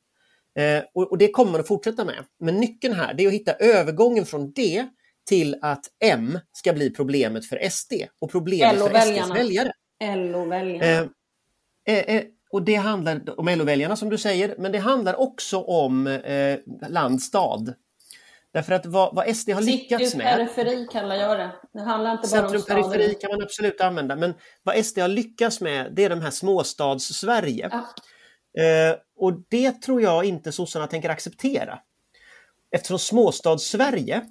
Eh, 0.59 0.83
och, 0.95 1.11
och, 1.11 1.19
det 1.19 1.31
kommer 1.31 1.53
man 1.53 1.61
att 1.61 1.69
fortsätta 1.69 2.05
med. 2.05 2.25
Men 2.41 2.57
nyckeln 2.57 2.95
här 2.95 3.21
är 3.21 3.27
att 3.27 3.33
hitta 3.33 3.53
övergången 3.53 4.27
från 4.27 4.53
det 4.53 4.89
till 5.27 5.57
att 5.63 5.85
M 6.05 6.39
ska 6.53 6.73
bli 6.73 6.91
problemet 6.91 7.47
för 7.47 7.69
SD 7.71 7.93
och 8.21 8.31
problemet 8.31 8.79
för 8.79 9.01
SDs 9.01 9.31
väljare. 9.31 9.73
LO-väljarna. 10.01 11.09
Eh, 11.89 11.99
eh, 11.99 12.23
och 12.51 12.63
det 12.63 12.75
handlar 12.75 13.41
om 13.41 13.49
LO-väljarna 13.49 13.97
som 13.97 14.09
du 14.09 14.19
säger, 14.19 14.55
men 14.59 14.73
det 14.73 14.79
handlar 14.79 15.21
också 15.21 15.61
om 15.61 16.07
eh, 16.07 16.59
land, 16.89 17.23
stad. 17.23 17.75
Därför 18.53 18.73
att 18.73 18.87
vad, 18.87 19.15
vad 19.15 19.37
SD 19.37 19.51
har 19.51 19.61
lyckats 19.61 20.15
med... 20.15 20.27
periferi 20.27 20.87
kallar 20.93 21.17
jag 21.17 21.39
det. 21.39 21.53
Det 21.73 21.81
handlar 21.81 22.13
inte 22.13 22.29
bara 22.29 22.47
om 22.47 22.51
Centrum 22.51 22.83
periferi 22.83 23.15
kan 23.15 23.31
man 23.31 23.43
absolut 23.43 23.81
använda, 23.81 24.17
men 24.17 24.35
vad 24.63 24.85
SD 24.85 24.99
har 24.99 25.09
lyckats 25.09 25.61
med 25.61 25.93
det 25.95 26.05
är 26.05 26.11
de 26.11 26.21
här 26.21 26.31
småstads-Sverige. 26.31 27.71
Ja. 27.73 28.63
Eh, 28.63 28.97
och 29.17 29.33
det 29.49 29.83
tror 29.83 30.03
jag 30.03 30.25
inte 30.25 30.53
sossarna 30.53 30.87
tänker 30.87 31.09
acceptera. 31.09 31.79
Eftersom 32.71 32.99
småstads-Sverige 32.99 34.23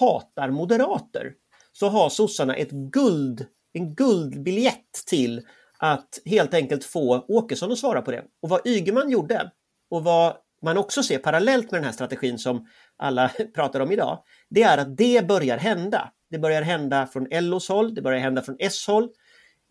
hatar 0.00 0.50
moderater 0.50 1.32
så 1.72 1.88
har 1.88 2.08
sossarna 2.08 2.56
ett 2.56 2.70
guld, 2.70 3.46
en 3.72 3.94
guldbiljett 3.94 4.92
till 5.06 5.42
att 5.78 6.20
helt 6.24 6.54
enkelt 6.54 6.84
få 6.84 7.24
Åkesson 7.28 7.72
att 7.72 7.78
svara 7.78 8.02
på 8.02 8.10
det. 8.10 8.24
Och 8.42 8.48
vad 8.48 8.66
Ygeman 8.66 9.10
gjorde 9.10 9.50
och 9.90 10.04
vad 10.04 10.36
man 10.62 10.78
också 10.78 11.02
ser 11.02 11.18
parallellt 11.18 11.70
med 11.70 11.80
den 11.80 11.84
här 11.84 11.92
strategin 11.92 12.38
som 12.38 12.66
alla 12.96 13.28
pratar 13.54 13.80
om 13.80 13.92
idag, 13.92 14.22
det 14.50 14.62
är 14.62 14.78
att 14.78 14.96
det 14.96 15.28
börjar 15.28 15.58
hända. 15.58 16.12
Det 16.30 16.38
börjar 16.38 16.62
hända 16.62 17.06
från 17.06 17.26
LOs 17.30 17.68
håll, 17.68 17.94
det 17.94 18.02
börjar 18.02 18.20
hända 18.20 18.42
från 18.42 18.56
S-håll. 18.58 19.08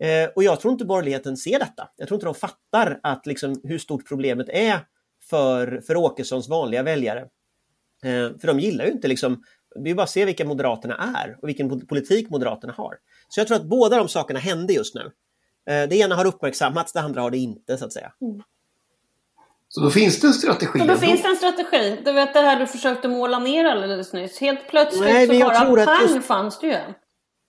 Eh, 0.02 0.28
och 0.36 0.42
jag 0.42 0.60
tror 0.60 0.72
inte 0.72 0.84
borgerligheten 0.84 1.36
ser 1.36 1.58
detta. 1.58 1.88
Jag 1.96 2.08
tror 2.08 2.16
inte 2.16 2.26
de 2.26 2.34
fattar 2.34 3.00
att 3.02 3.26
liksom, 3.26 3.60
hur 3.64 3.78
stort 3.78 4.08
problemet 4.08 4.48
är 4.48 4.80
för, 5.30 5.82
för 5.86 5.96
Åkessons 5.96 6.48
vanliga 6.48 6.82
väljare. 6.82 7.20
Eh, 8.04 8.38
för 8.40 8.46
de 8.46 8.60
gillar 8.60 8.84
ju 8.84 8.90
inte 8.90 9.08
liksom, 9.08 9.42
vi 9.74 9.94
bara 9.94 10.06
se 10.06 10.24
vilka 10.24 10.44
Moderaterna 10.44 11.12
är 11.16 11.38
och 11.42 11.48
vilken 11.48 11.86
politik 11.86 12.30
Moderaterna 12.30 12.72
har. 12.76 12.94
Så 13.28 13.40
jag 13.40 13.46
tror 13.46 13.56
att 13.56 13.64
båda 13.64 13.96
de 13.96 14.08
sakerna 14.08 14.40
hände 14.40 14.72
just 14.72 14.94
nu. 14.94 15.10
Eh, 15.70 15.88
det 15.88 15.96
ena 15.96 16.14
har 16.14 16.24
uppmärksammats, 16.24 16.92
det 16.92 17.00
andra 17.00 17.20
har 17.20 17.30
det 17.30 17.38
inte 17.38 17.78
så 17.78 17.84
att 17.84 17.92
säga. 17.92 18.12
Mm. 18.20 18.42
Så 19.68 19.80
då 19.80 19.90
finns 19.90 20.20
det 20.20 20.26
en 20.26 20.32
strategi. 20.32 20.78
Så 20.78 20.86
då 20.86 20.96
finns 20.96 21.22
det 21.22 21.28
en 21.28 21.36
strategi. 21.36 22.00
Du 22.04 22.12
vet 22.12 22.34
det 22.34 22.40
här 22.40 22.60
du 22.60 22.66
försökte 22.66 23.08
måla 23.08 23.38
ner 23.38 23.64
alldeles 23.64 24.12
nyss. 24.12 24.38
Helt 24.38 24.68
plötsligt 24.68 25.04
Nej, 25.04 25.26
så 25.26 25.44
bara 25.44 25.86
pang 25.86 26.14
just... 26.14 26.26
fanns 26.26 26.58
det 26.58 26.66
ju. 26.66 26.78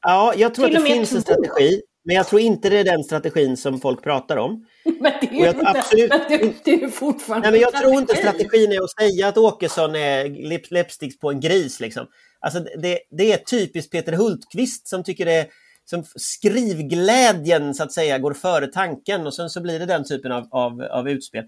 Ja, 0.02 0.34
jag 0.36 0.54
tror 0.54 0.68
Till 0.68 0.78
att 0.78 0.84
det 0.84 0.92
finns 0.92 1.12
en 1.12 1.22
strategi. 1.22 1.82
Men 2.10 2.16
jag 2.16 2.28
tror 2.28 2.42
inte 2.42 2.70
det 2.70 2.78
är 2.78 2.84
den 2.84 3.04
strategin 3.04 3.58
som 3.58 3.82
folk 3.82 4.04
pratar 4.04 4.38
om. 4.38 4.66
Men 5.00 5.14
det 5.22 5.28
är 5.28 5.46
jag, 5.46 5.56
absolut, 5.66 6.10
men 6.10 6.20
det, 6.30 6.54
det 6.64 6.84
är 6.84 6.88
fortfarande 6.88 7.52
Nej, 7.52 7.60
men 7.60 7.62
Jag 7.62 7.82
tror 7.82 7.94
inte 7.94 8.16
strategin 8.16 8.72
är 8.72 8.84
att 8.84 8.92
säga 8.92 9.28
att 9.28 9.38
Åkesson 9.38 9.96
är 9.96 10.74
läppsticks 10.74 11.20
på 11.20 11.32
en 11.32 11.40
gris. 11.40 11.80
Liksom. 11.80 12.08
Alltså, 12.40 12.60
det, 12.60 13.00
det 13.12 13.32
är 13.32 13.38
typiskt 13.38 13.92
Peter 13.92 14.14
Hultqvist 14.14 14.88
som 14.88 15.04
tycker 15.04 15.26
det 15.26 15.48
som 15.86 16.04
skrivglädjen 16.16 17.74
så 17.74 17.84
att 17.84 17.92
säga 17.92 18.20
går 18.20 18.34
före 18.34 18.68
tanken 18.68 19.28
och 19.28 19.34
sen 19.34 19.50
så 19.50 19.62
blir 19.62 19.80
det 19.80 19.86
den 19.86 20.04
typen 20.04 20.32
av, 20.32 20.48
av, 20.52 20.82
av 20.82 21.10
utspel 21.10 21.44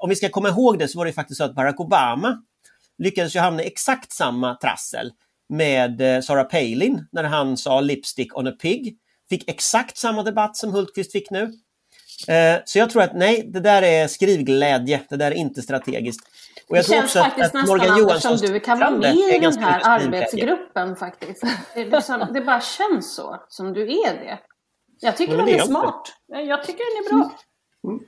om 0.00 0.08
vi 0.08 0.16
ska 0.16 0.28
komma 0.28 0.48
ihåg 0.48 0.78
det 0.78 0.88
så 0.88 0.98
var 0.98 1.06
det 1.06 1.12
faktiskt 1.12 1.38
så 1.38 1.44
att 1.44 1.54
Barack 1.54 1.80
Obama 1.80 2.42
lyckades 2.98 3.36
ju 3.36 3.40
hamna 3.40 3.62
i 3.62 3.66
exakt 3.66 4.12
samma 4.12 4.54
trassel 4.54 5.12
med 5.48 6.00
eh, 6.00 6.20
Sarah 6.20 6.48
Palin 6.48 7.06
när 7.12 7.24
han 7.24 7.56
sa 7.56 7.80
lipstick 7.80 8.36
on 8.38 8.46
a 8.46 8.52
pig. 8.62 8.98
Fick 9.32 9.50
exakt 9.50 9.96
samma 9.96 10.22
debatt 10.22 10.56
som 10.56 10.72
Hultqvist 10.72 11.12
fick 11.12 11.30
nu. 11.30 11.42
Eh, 12.28 12.60
så 12.64 12.78
jag 12.78 12.90
tror 12.90 13.02
att 13.02 13.14
nej, 13.14 13.50
det 13.52 13.60
där 13.60 13.82
är 13.82 14.08
skrivglädje, 14.08 15.00
det 15.08 15.16
där 15.16 15.30
är 15.30 15.34
inte 15.34 15.62
strategiskt. 15.62 16.20
Och 16.68 16.76
jag 16.76 16.84
det 16.84 16.88
känns 16.88 17.12
faktiskt 17.12 17.46
att 17.46 17.54
nästan 17.54 17.78
Morgan 17.78 18.20
som 18.20 18.36
du 18.36 18.60
kan 18.60 18.78
vara 18.78 18.90
med 18.90 19.14
i 19.14 19.38
den 19.38 19.58
här 19.58 19.80
arbetsgruppen 19.84 20.96
faktiskt. 20.96 21.44
Det, 21.74 21.84
liksom, 21.84 22.28
det, 22.34 22.40
bara 22.40 22.60
känns 22.60 23.14
så, 23.14 23.44
som 23.48 23.72
du 23.72 23.82
är 23.82 24.14
det. 24.14 24.38
Jag 25.00 25.16
tycker 25.16 25.36
den 25.36 25.48
är, 25.48 25.54
är 25.54 25.62
smart. 25.62 26.12
Jag 26.26 26.64
tycker 26.64 26.78
den 26.78 27.04
är 27.04 27.18
bra. 27.18 27.32
Mm. 27.88 28.00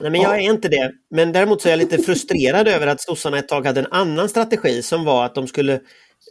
Nej, 0.00 0.10
men 0.10 0.20
jag 0.20 0.34
är 0.34 0.40
inte 0.40 0.68
det. 0.68 0.92
Men 1.10 1.32
däremot 1.32 1.62
så 1.62 1.68
är 1.68 1.72
jag 1.72 1.78
lite 1.78 1.98
frustrerad 1.98 2.68
över 2.74 2.86
att 2.86 3.00
sossarna 3.00 3.38
ett 3.38 3.48
tag 3.48 3.66
hade 3.66 3.80
en 3.80 3.92
annan 3.92 4.28
strategi 4.28 4.82
som 4.82 5.04
var 5.04 5.24
att 5.24 5.34
de 5.34 5.46
skulle 5.46 5.80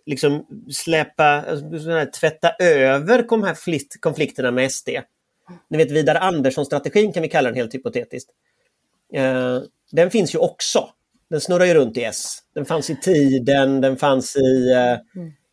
liksom 0.06 0.46
släppa, 0.72 1.44
tvätta 2.20 2.52
över 2.60 3.26
de 3.30 3.44
här 3.44 3.56
konflikterna 4.00 4.52
med 4.52 4.72
SD. 4.72 4.90
Ni 5.70 5.78
vet 5.78 5.92
Vidar 5.92 6.16
Andersson-strategin 6.16 7.14
kan 7.14 7.24
vi 7.24 7.30
kalla 7.30 7.50
den 7.50 7.56
helt 7.56 7.74
hypotetiskt. 7.74 8.30
Uh, 9.18 9.60
den 9.92 10.12
finns 10.12 10.36
ju 10.36 10.40
också. 10.40 10.90
Den 11.30 11.42
snurrar 11.42 11.66
ju 11.66 11.74
runt 11.74 11.98
i 11.98 12.04
S. 12.04 12.38
Den 12.56 12.66
fanns 12.66 12.90
i 12.90 12.96
Tiden, 12.96 13.82
den 13.82 13.98
fanns 13.98 14.36
i 14.36 14.74
uh, 14.74 14.98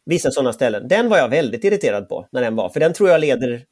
vissa 0.07 0.31
sådana 0.31 0.53
ställen. 0.53 0.89
Den 0.89 1.09
var 1.09 1.19
jag 1.19 1.29
väldigt 1.29 1.65
irriterad 1.65 2.09
på 2.09 2.29
när 2.33 2.41
den 2.41 2.57
var, 2.57 2.69
för 2.69 2.81
den 2.81 2.93
tror 2.93 3.11
jag 3.11 3.21
leder 3.21 3.63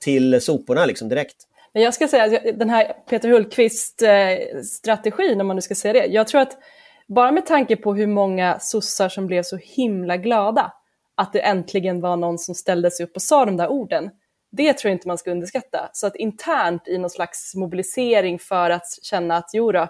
till 0.00 0.40
soporna 0.40 0.86
liksom 0.86 1.08
direkt. 1.08 1.36
Men 1.72 1.82
jag 1.82 1.94
ska 1.94 2.08
säga 2.08 2.24
att 2.24 2.58
den 2.58 2.70
här 2.70 2.92
Peter 3.10 3.28
Hultqvist-strategin, 3.28 5.40
om 5.40 5.46
man 5.46 5.56
nu 5.56 5.62
ska 5.62 5.74
säga 5.74 5.92
det, 5.92 6.06
jag 6.06 6.28
tror 6.28 6.40
att 6.40 6.58
bara 7.08 7.32
med 7.32 7.46
tanke 7.46 7.76
på 7.76 7.94
hur 7.94 8.06
många 8.06 8.58
sossar 8.58 9.08
som 9.08 9.26
blev 9.26 9.42
så 9.42 9.56
himla 9.56 10.16
glada 10.16 10.72
att 11.14 11.32
det 11.32 11.40
äntligen 11.40 12.00
var 12.00 12.16
någon 12.16 12.38
som 12.38 12.54
ställde 12.54 12.90
sig 12.90 13.06
upp 13.06 13.16
och 13.16 13.22
sa 13.22 13.44
de 13.44 13.56
där 13.56 13.68
orden, 13.68 14.10
det 14.52 14.72
tror 14.72 14.90
jag 14.90 14.94
inte 14.94 15.08
man 15.08 15.18
ska 15.18 15.30
underskatta. 15.30 15.90
Så 15.92 16.06
att 16.06 16.16
internt 16.16 16.88
i 16.88 16.98
någon 16.98 17.10
slags 17.10 17.54
mobilisering 17.54 18.38
för 18.38 18.70
att 18.70 18.86
känna 19.02 19.36
att 19.36 19.50
jo 19.52 19.72
då, 19.72 19.88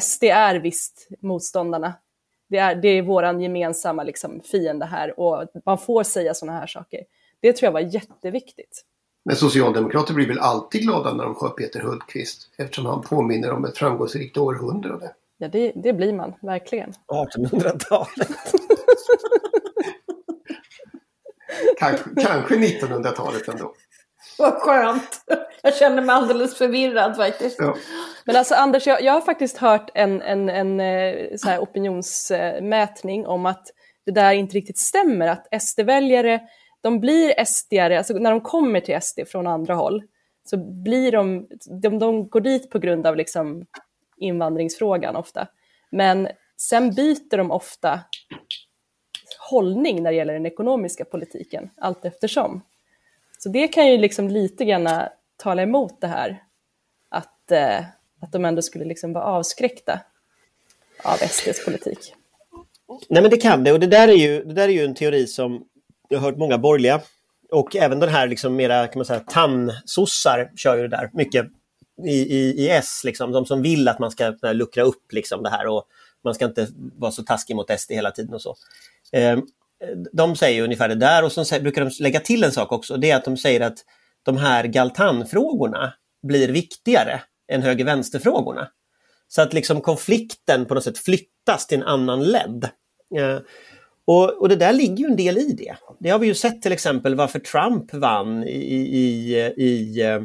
SD 0.00 0.24
är 0.24 0.54
visst 0.54 1.08
motståndarna. 1.22 1.94
Det 2.48 2.58
är, 2.58 2.74
det 2.74 2.88
är 2.88 3.02
vår 3.02 3.40
gemensamma 3.40 4.02
liksom, 4.02 4.40
fiende 4.40 4.86
här 4.86 5.20
och 5.20 5.46
man 5.66 5.78
får 5.78 6.02
säga 6.02 6.34
sådana 6.34 6.58
här 6.58 6.66
saker. 6.66 7.00
Det 7.40 7.52
tror 7.52 7.66
jag 7.66 7.72
var 7.72 7.94
jätteviktigt. 7.94 8.84
Men 9.24 9.36
socialdemokrater 9.36 10.14
blir 10.14 10.28
väl 10.28 10.38
alltid 10.38 10.82
glada 10.82 11.12
när 11.12 11.24
de 11.24 11.36
hör 11.40 11.48
Peter 11.48 11.80
Hultqvist 11.80 12.50
eftersom 12.56 12.86
han 12.86 13.02
påminner 13.02 13.52
om 13.52 13.64
ett 13.64 13.78
framgångsrikt 13.78 14.36
århundrade. 14.36 15.12
Ja, 15.38 15.48
det, 15.48 15.72
det 15.74 15.92
blir 15.92 16.12
man 16.12 16.34
verkligen. 16.42 16.92
1800-talet. 17.12 18.28
kanske, 21.78 22.10
kanske 22.22 22.54
1900-talet 22.54 23.48
ändå. 23.48 23.72
Vad 24.38 24.52
skönt! 24.52 25.20
Jag 25.62 25.74
känner 25.74 26.02
mig 26.02 26.14
alldeles 26.14 26.58
förvirrad 26.58 27.16
faktiskt. 27.16 27.56
Ja. 27.58 27.76
Men 28.24 28.36
alltså 28.36 28.54
Anders, 28.54 28.86
jag, 28.86 29.02
jag 29.02 29.12
har 29.12 29.20
faktiskt 29.20 29.56
hört 29.56 29.90
en, 29.94 30.22
en, 30.22 30.48
en 30.48 30.80
eh, 30.80 31.26
så 31.36 31.48
här 31.48 31.58
opinionsmätning 31.58 33.26
om 33.26 33.46
att 33.46 33.66
det 34.06 34.12
där 34.12 34.32
inte 34.32 34.56
riktigt 34.56 34.78
stämmer, 34.78 35.28
att 35.28 35.62
SD-väljare 35.62 36.40
de 36.82 37.00
blir 37.00 37.34
SD-are, 37.44 37.98
alltså 37.98 38.14
när 38.14 38.30
de 38.30 38.40
kommer 38.40 38.80
till 38.80 39.00
SD 39.02 39.20
från 39.26 39.46
andra 39.46 39.74
håll, 39.74 40.02
så 40.44 40.56
blir 40.82 41.12
de, 41.12 41.46
de, 41.82 41.98
de 41.98 42.28
går 42.28 42.40
dit 42.40 42.70
på 42.70 42.78
grund 42.78 43.06
av 43.06 43.16
liksom 43.16 43.66
invandringsfrågan 44.16 45.16
ofta. 45.16 45.48
Men 45.90 46.28
sen 46.56 46.94
byter 46.94 47.36
de 47.36 47.50
ofta 47.50 48.00
hållning 49.50 50.02
när 50.02 50.10
det 50.10 50.16
gäller 50.16 50.32
den 50.32 50.46
ekonomiska 50.46 51.04
politiken, 51.04 51.70
allt 51.76 52.04
eftersom. 52.04 52.62
Så 53.38 53.48
det 53.48 53.68
kan 53.68 53.86
ju 53.86 53.98
liksom 53.98 54.28
lite 54.28 54.64
grann 54.64 54.88
tala 55.36 55.62
emot 55.62 56.00
det 56.00 56.06
här, 56.06 56.42
att, 57.08 57.52
eh, 57.52 57.78
att 58.20 58.32
de 58.32 58.44
ändå 58.44 58.62
skulle 58.62 58.84
liksom 58.84 59.12
vara 59.12 59.24
avskräckta 59.24 60.00
av 61.04 61.16
SDs 61.16 61.64
politik. 61.64 62.14
Nej 63.08 63.22
men 63.22 63.30
det 63.30 63.36
kan 63.36 63.64
det 63.64 63.72
och 63.72 63.80
det 63.80 63.86
där 63.86 64.08
är 64.08 64.12
ju, 64.12 64.44
det 64.44 64.54
där 64.54 64.68
är 64.68 64.72
ju 64.72 64.84
en 64.84 64.94
teori 64.94 65.26
som 65.26 65.64
jag 66.08 66.18
har 66.18 66.30
hört 66.30 66.38
många 66.38 66.58
borgerliga 66.58 67.00
och 67.50 67.76
även 67.76 68.00
den 68.00 68.08
här 68.08 68.26
liksom 68.26 68.56
mera 68.56 68.86
kan 68.86 68.98
man 68.98 69.06
säga 69.06 69.20
tannsossar 69.20 70.50
kör 70.56 70.76
ju 70.76 70.82
det 70.82 70.96
där 70.96 71.10
mycket 71.12 71.46
i, 72.04 72.36
i, 72.36 72.64
i 72.64 72.70
S, 72.70 73.02
liksom, 73.04 73.32
de 73.32 73.46
som 73.46 73.62
vill 73.62 73.88
att 73.88 73.98
man 73.98 74.10
ska 74.10 74.34
luckra 74.42 74.82
upp 74.82 75.12
liksom 75.12 75.42
det 75.42 75.50
här 75.50 75.66
och 75.66 75.84
man 76.24 76.34
ska 76.34 76.44
inte 76.44 76.68
vara 76.74 77.12
så 77.12 77.22
taskig 77.22 77.56
mot 77.56 77.80
SD 77.80 77.92
hela 77.92 78.10
tiden 78.10 78.34
och 78.34 78.42
så. 78.42 78.56
Eh, 79.12 79.38
de 80.12 80.36
säger 80.36 80.62
ungefär 80.62 80.88
det 80.88 80.94
där 80.94 81.24
och 81.24 81.32
så 81.32 81.60
brukar 81.60 81.84
de 81.84 81.90
lägga 82.02 82.20
till 82.20 82.44
en 82.44 82.52
sak 82.52 82.72
också, 82.72 82.96
det 82.96 83.10
är 83.10 83.16
att 83.16 83.24
de 83.24 83.36
säger 83.36 83.60
att 83.60 83.78
de 84.22 84.36
här 84.36 84.64
galtanfrågorna 84.64 85.92
blir 86.22 86.48
viktigare 86.48 87.20
än 87.52 87.62
höger-vänster-frågorna. 87.62 88.68
Så 89.28 89.42
att 89.42 89.52
liksom 89.52 89.80
konflikten 89.80 90.66
på 90.66 90.74
något 90.74 90.84
sätt 90.84 90.98
flyttas 90.98 91.66
till 91.66 91.78
en 91.78 91.86
annan 91.86 92.24
led. 92.24 92.68
Eh, 93.16 93.38
och, 94.04 94.40
och, 94.40 94.48
det 94.48 94.56
där 94.56 94.72
ligger 94.72 94.96
ju 94.96 95.04
en 95.04 95.16
del 95.16 95.38
i 95.38 95.52
det. 95.52 95.76
Det 95.98 96.10
har 96.10 96.18
vi 96.18 96.26
ju 96.26 96.34
sett 96.34 96.62
till 96.62 96.72
exempel 96.72 97.14
varför 97.14 97.38
Trump 97.38 97.94
vann 97.94 98.44
i, 98.44 98.74
i, 98.76 99.36
i, 99.56 100.02
eh, 100.02 100.22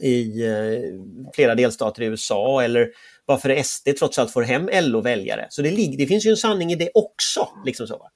i 0.00 0.46
eh, 0.46 1.32
flera 1.34 1.54
delstater 1.54 2.02
i 2.02 2.06
USA 2.06 2.62
eller 2.62 2.88
varför 3.26 3.62
SD 3.62 3.88
trots 3.98 4.18
allt 4.18 4.32
får 4.32 4.42
hem 4.42 4.68
LO-väljare. 4.72 5.46
Så 5.50 5.62
det, 5.62 5.96
det, 5.98 6.06
finns 6.06 6.26
ju 6.26 6.30
en 6.30 6.36
sanning 6.36 6.72
i 6.72 6.76
det 6.76 6.90
också. 6.94 7.48
Liksom 7.64 7.86
så. 7.86 8.08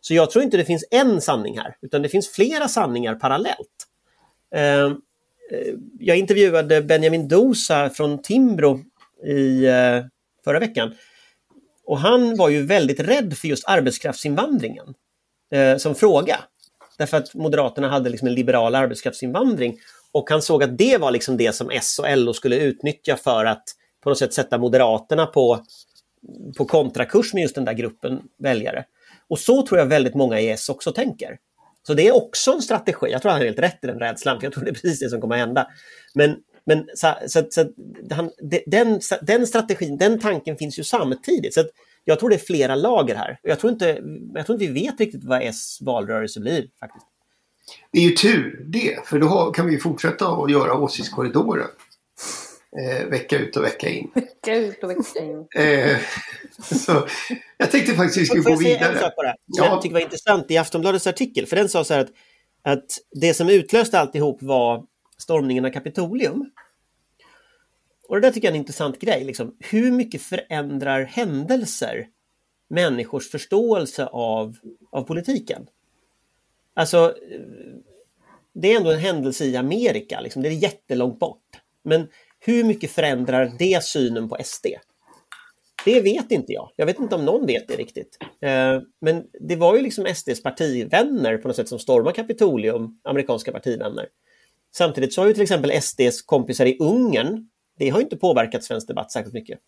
så 0.00 0.14
jag 0.14 0.30
tror 0.30 0.44
inte 0.44 0.56
det 0.56 0.64
finns 0.64 0.84
en 0.90 1.20
sanning 1.20 1.58
här, 1.58 1.76
utan 1.82 2.02
det 2.02 2.08
finns 2.08 2.28
flera 2.28 2.68
sanningar 2.68 3.14
parallellt. 3.14 3.86
Eh, 4.54 4.84
eh, 4.84 4.92
jag 5.98 6.16
intervjuade 6.16 6.82
Benjamin 6.82 7.28
Dosa 7.28 7.90
från 7.90 8.22
Timbro 8.22 8.80
i 9.26 9.66
förra 10.44 10.58
veckan 10.58 10.94
och 11.84 11.98
han 11.98 12.36
var 12.36 12.48
ju 12.48 12.66
väldigt 12.66 13.00
rädd 13.00 13.38
för 13.38 13.48
just 13.48 13.64
arbetskraftsinvandringen 13.66 14.94
eh, 15.52 15.76
som 15.76 15.94
fråga. 15.94 16.38
Därför 16.98 17.16
att 17.16 17.34
Moderaterna 17.34 17.88
hade 17.88 18.10
liksom 18.10 18.28
en 18.28 18.34
liberal 18.34 18.74
arbetskraftsinvandring 18.74 19.78
och 20.12 20.30
han 20.30 20.42
såg 20.42 20.62
att 20.62 20.78
det 20.78 20.98
var 20.98 21.10
liksom 21.10 21.36
det 21.36 21.52
som 21.52 21.70
S 21.70 21.98
och 21.98 22.16
LO 22.16 22.32
skulle 22.32 22.56
utnyttja 22.56 23.16
för 23.16 23.44
att 23.44 23.64
på 24.02 24.08
något 24.08 24.18
sätt 24.18 24.34
sätta 24.34 24.58
Moderaterna 24.58 25.26
på, 25.26 25.64
på 26.58 26.64
kontrakurs 26.64 27.34
med 27.34 27.42
just 27.42 27.54
den 27.54 27.64
där 27.64 27.72
gruppen 27.72 28.20
väljare. 28.38 28.84
Och 29.28 29.38
så 29.38 29.66
tror 29.66 29.78
jag 29.78 29.86
väldigt 29.86 30.14
många 30.14 30.40
i 30.40 30.50
S 30.50 30.68
också 30.68 30.92
tänker. 30.92 31.38
Så 31.86 31.94
det 31.94 32.08
är 32.08 32.16
också 32.16 32.52
en 32.52 32.62
strategi. 32.62 33.10
Jag 33.10 33.22
tror 33.22 33.32
han 33.32 33.40
har 33.40 33.46
helt 33.46 33.58
rätt 33.58 33.78
i 33.82 33.86
den 33.86 33.98
rädslan, 33.98 34.40
för 34.40 34.46
jag 34.46 34.52
tror 34.52 34.64
det 34.64 34.70
är 34.70 34.74
precis 34.74 35.00
det 35.00 35.08
som 35.08 35.20
kommer 35.20 35.34
att 35.34 35.40
hända. 35.40 35.66
Men, 36.14 36.36
men 36.64 36.88
så, 36.94 37.14
så, 37.26 37.42
så, 37.50 37.64
han, 38.10 38.30
den, 38.66 39.00
den 39.22 39.46
strategin, 39.46 39.98
den 39.98 40.20
tanken 40.20 40.56
finns 40.56 40.78
ju 40.78 40.84
samtidigt. 40.84 41.54
Så 41.54 41.64
jag 42.04 42.18
tror 42.18 42.28
det 42.30 42.36
är 42.36 42.46
flera 42.46 42.74
lager 42.74 43.14
här. 43.14 43.38
Jag 43.42 43.58
tror, 43.58 43.72
inte, 43.72 43.86
jag 44.34 44.46
tror 44.46 44.62
inte 44.62 44.72
vi 44.72 44.82
vet 44.82 45.00
riktigt 45.00 45.24
vad 45.24 45.42
S 45.42 45.78
valrörelse 45.80 46.40
blir. 46.40 46.68
faktiskt. 46.80 47.06
Det 47.90 47.98
är 47.98 48.02
ju 48.02 48.10
tur 48.10 48.64
det, 48.66 49.06
för 49.06 49.18
då 49.18 49.50
kan 49.50 49.66
vi 49.66 49.78
fortsätta 49.78 50.28
att 50.28 50.50
göra 50.50 50.74
åsiktskorridorer. 50.74 51.66
Eh, 52.78 53.06
vecka 53.06 53.38
ut 53.38 53.56
och 53.56 53.64
vecka 53.64 53.88
in. 53.88 54.10
Vecka 54.14 54.56
ut 54.56 54.84
och 54.84 54.90
vecka 54.90 55.24
in. 55.24 55.46
Eh, 55.56 55.96
så, 56.62 57.06
jag 57.56 57.70
tänkte 57.70 57.94
faktiskt 57.94 58.16
att 58.16 58.36
vi 58.36 58.42
skulle 58.42 58.54
gå 58.54 58.60
vidare. 58.60 58.78
Får 58.78 58.86
jag 58.86 58.94
säga 58.94 58.94
en 58.94 59.00
sak 59.00 59.16
bara? 59.16 59.34
Ja. 59.46 59.64
Jag 59.64 59.82
tycker 59.82 59.94
var 59.94 60.00
intressant 60.00 60.50
i 60.50 60.58
Aftonbladets 60.58 61.06
artikel, 61.06 61.46
för 61.46 61.56
den 61.56 61.68
sa 61.68 61.84
så 61.84 61.94
här 61.94 62.00
att, 62.00 62.10
att 62.62 62.84
det 63.10 63.34
som 63.34 63.48
utlöste 63.48 64.00
alltihop 64.00 64.42
var 64.42 64.84
stormningen 65.18 65.64
av 65.64 65.70
Kapitolium. 65.70 66.50
Och 68.08 68.20
det 68.20 68.26
där 68.26 68.32
tycker 68.32 68.48
jag 68.48 68.52
är 68.52 68.54
en 68.54 68.60
intressant 68.60 69.00
grej. 69.00 69.24
Liksom. 69.24 69.56
Hur 69.58 69.90
mycket 69.90 70.22
förändrar 70.22 71.04
händelser 71.04 72.06
människors 72.70 73.30
förståelse 73.30 74.06
av, 74.06 74.56
av 74.92 75.02
politiken? 75.02 75.66
Alltså, 76.74 77.14
eh, 77.30 77.40
det 78.54 78.72
är 78.72 78.76
ändå 78.76 78.90
en 78.90 78.98
händelse 78.98 79.44
i 79.44 79.56
Amerika, 79.56 80.20
liksom. 80.20 80.42
det 80.42 80.48
är 80.48 80.52
jättelångt 80.52 81.18
bort. 81.18 81.42
Men 81.84 82.08
hur 82.40 82.64
mycket 82.64 82.90
förändrar 82.90 83.52
det 83.58 83.84
synen 83.84 84.28
på 84.28 84.36
SD? 84.44 84.66
Det 85.84 86.00
vet 86.00 86.30
inte 86.30 86.52
jag. 86.52 86.70
Jag 86.76 86.86
vet 86.86 86.98
inte 86.98 87.14
om 87.14 87.24
någon 87.24 87.46
vet 87.46 87.68
det 87.68 87.76
riktigt. 87.76 88.18
Eh, 88.40 88.80
men 89.00 89.24
det 89.40 89.56
var 89.56 89.76
ju 89.76 89.82
liksom 89.82 90.14
SDs 90.14 90.42
partivänner 90.42 91.36
på 91.36 91.48
något 91.48 91.56
sätt 91.56 91.68
som 91.68 91.78
stormade 91.78 92.16
Kapitolium, 92.16 93.00
amerikanska 93.04 93.52
partivänner. 93.52 94.08
Samtidigt 94.74 95.12
så 95.12 95.20
har 95.20 95.28
ju 95.28 95.34
till 95.34 95.42
exempel 95.42 95.82
SDs 95.82 96.22
kompisar 96.22 96.66
i 96.66 96.76
Ungern, 96.78 97.48
det 97.78 97.88
har 97.88 98.00
inte 98.00 98.16
påverkat 98.16 98.64
svensk 98.64 98.88
debatt 98.88 99.12
särskilt 99.12 99.34
mycket. 99.34 99.58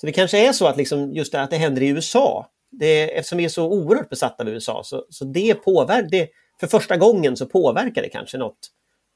Så 0.00 0.06
det 0.06 0.12
kanske 0.12 0.48
är 0.48 0.52
så 0.52 0.66
att 0.66 0.76
liksom 0.76 1.12
just 1.12 1.32
det, 1.32 1.42
att 1.42 1.50
det 1.50 1.56
händer 1.56 1.82
i 1.82 1.88
USA, 1.88 2.50
det, 2.70 3.18
eftersom 3.18 3.38
vi 3.38 3.44
är 3.44 3.48
så 3.48 3.66
oerhört 3.66 4.08
besatta 4.08 4.42
av 4.42 4.48
USA, 4.48 4.82
så, 4.84 5.04
så 5.10 5.24
det 5.24 5.54
påverkar, 5.54 6.28
för 6.60 6.66
första 6.66 6.96
gången 6.96 7.36
så 7.36 7.46
påverkar 7.46 8.02
det 8.02 8.08
kanske 8.08 8.38
något 8.38 8.58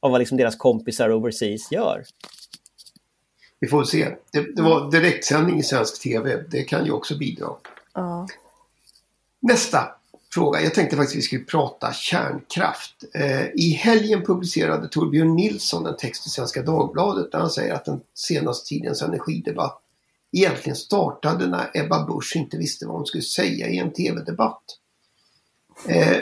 av 0.01 0.11
vad 0.11 0.21
liksom 0.21 0.37
deras 0.37 0.57
kompisar 0.57 1.13
overseas 1.13 1.73
gör. 1.73 2.05
Vi 3.61 3.69
får 3.69 3.85
se. 3.85 4.09
Det, 4.33 4.57
det 4.57 4.63
var 4.63 4.91
direktsändning 4.91 5.59
i 5.59 5.63
svensk 5.63 6.03
TV. 6.03 6.43
Det 6.51 6.63
kan 6.63 6.85
ju 6.85 6.93
också 6.93 7.19
bidra. 7.19 7.49
Ja. 7.95 8.29
Nästa 9.41 9.89
fråga. 10.35 10.61
Jag 10.61 10.75
tänkte 10.75 10.97
faktiskt 10.97 11.15
att 11.15 11.19
vi 11.19 11.23
skulle 11.23 11.45
prata 11.45 11.93
kärnkraft. 11.93 13.05
Eh, 13.15 13.47
I 13.55 13.71
helgen 13.71 14.23
publicerade 14.23 14.89
Torbjörn 14.89 15.37
Nilsson 15.37 15.87
en 15.87 15.97
text 15.97 16.27
i 16.27 16.31
Svenska 16.31 16.63
Dagbladet 16.63 17.33
där 17.33 17.39
han 17.39 17.51
säger 17.51 17.75
att 17.75 17.85
den 17.85 18.01
senaste 18.15 18.69
tidens 18.69 19.03
energidebatt 19.03 19.83
egentligen 20.33 20.77
startade 20.77 21.47
när 21.47 21.71
Ebba 21.75 22.07
Busch 22.07 22.37
inte 22.37 22.57
visste 22.57 22.87
vad 22.87 22.97
hon 22.97 23.07
skulle 23.07 23.23
säga 23.23 23.69
i 23.69 23.79
en 23.79 23.93
TV-debatt. 23.93 24.63
Eh, 25.89 26.19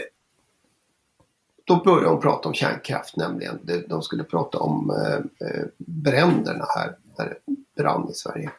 då 1.64 1.76
började 1.76 2.09
hon 2.09 2.21
prata 2.21 2.49
om 2.49 2.55
kärnkraft 2.55 3.17
nämligen. 3.17 3.85
De 3.88 4.02
skulle 4.02 4.25
prata 4.25 4.59
om 4.59 4.90
eh, 4.90 5.49
eh 5.49 5.64
bränderna 5.79 6.67
här 6.76 6.97
när 7.19 7.26
det 7.26 7.37
brann 7.76 8.09
i 8.11 8.14
Sverige. 8.14 8.50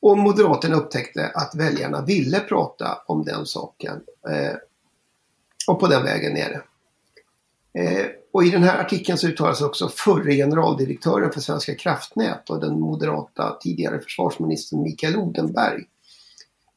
Och 0.00 0.18
Moderaterna 0.18 0.76
upptäckte 0.76 1.32
att 1.34 1.54
väljarna 1.54 2.04
ville 2.04 2.40
prata 2.40 3.02
om 3.06 3.24
den 3.24 3.46
saken. 3.46 4.00
Eh, 4.28 4.56
och 5.66 5.80
på 5.80 5.86
den 5.86 6.04
vägen 6.04 6.36
är 6.36 6.48
det. 6.48 6.62
Eh, 7.78 8.06
och 8.32 8.44
i 8.44 8.50
den 8.50 8.62
här 8.62 8.80
artikeln 8.80 9.18
så 9.18 9.28
uttalas 9.28 9.60
också 9.60 9.88
förre 9.88 10.34
generaldirektören 10.34 11.32
för 11.32 11.40
Svenska 11.40 11.74
kraftnät 11.74 12.50
och 12.50 12.60
den 12.60 12.80
moderata 12.80 13.56
tidigare 13.60 14.00
försvarsministern 14.00 14.82
Mikael 14.82 15.16
Odenberg. 15.16 15.84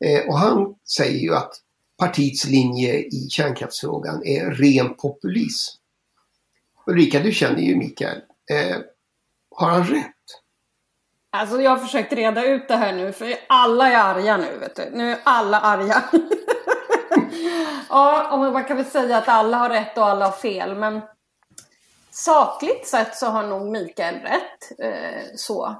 Eh, 0.06 0.28
och 0.28 0.38
han 0.38 0.76
säger 0.98 1.20
ju 1.20 1.36
att 1.36 1.54
partiets 1.98 2.46
linje 2.46 3.00
i 3.00 3.28
kärnkraftsfrågan 3.30 4.26
är 4.26 4.52
ren 4.52 4.94
populism. 4.94 5.78
Ulrika, 6.88 7.20
du 7.20 7.32
känner 7.32 7.62
ju 7.62 7.76
Mikael. 7.76 8.18
Eh, 8.52 8.78
har 9.56 9.70
han 9.70 9.84
rätt? 9.84 10.10
Alltså 11.30 11.62
jag 11.62 11.72
har 11.72 11.78
försökt 11.78 12.14
reda 12.14 12.46
ut 12.46 12.68
det 12.68 12.76
här 12.76 12.94
nu 12.94 13.12
för 13.12 13.36
alla 13.48 13.92
är 13.92 13.98
arga 13.98 14.38
nu 14.38 14.58
vet 14.58 14.76
du. 14.76 14.90
Nu 14.94 15.12
är 15.12 15.20
alla 15.24 15.60
arga. 15.60 16.04
ja, 17.90 18.32
och 18.32 18.54
man 18.54 18.64
kan 18.64 18.78
väl 18.78 18.86
säga 18.86 19.18
att 19.18 19.28
alla 19.28 19.58
har 19.58 19.70
rätt 19.70 19.98
och 19.98 20.08
alla 20.08 20.26
har 20.26 20.32
fel 20.32 20.76
men 20.76 21.02
sakligt 22.12 22.88
sett 22.88 23.16
så 23.16 23.26
har 23.26 23.44
nog 23.44 23.72
Mikael 23.72 24.16
rätt. 24.16 24.80
Eh, 24.80 25.22
så. 25.36 25.76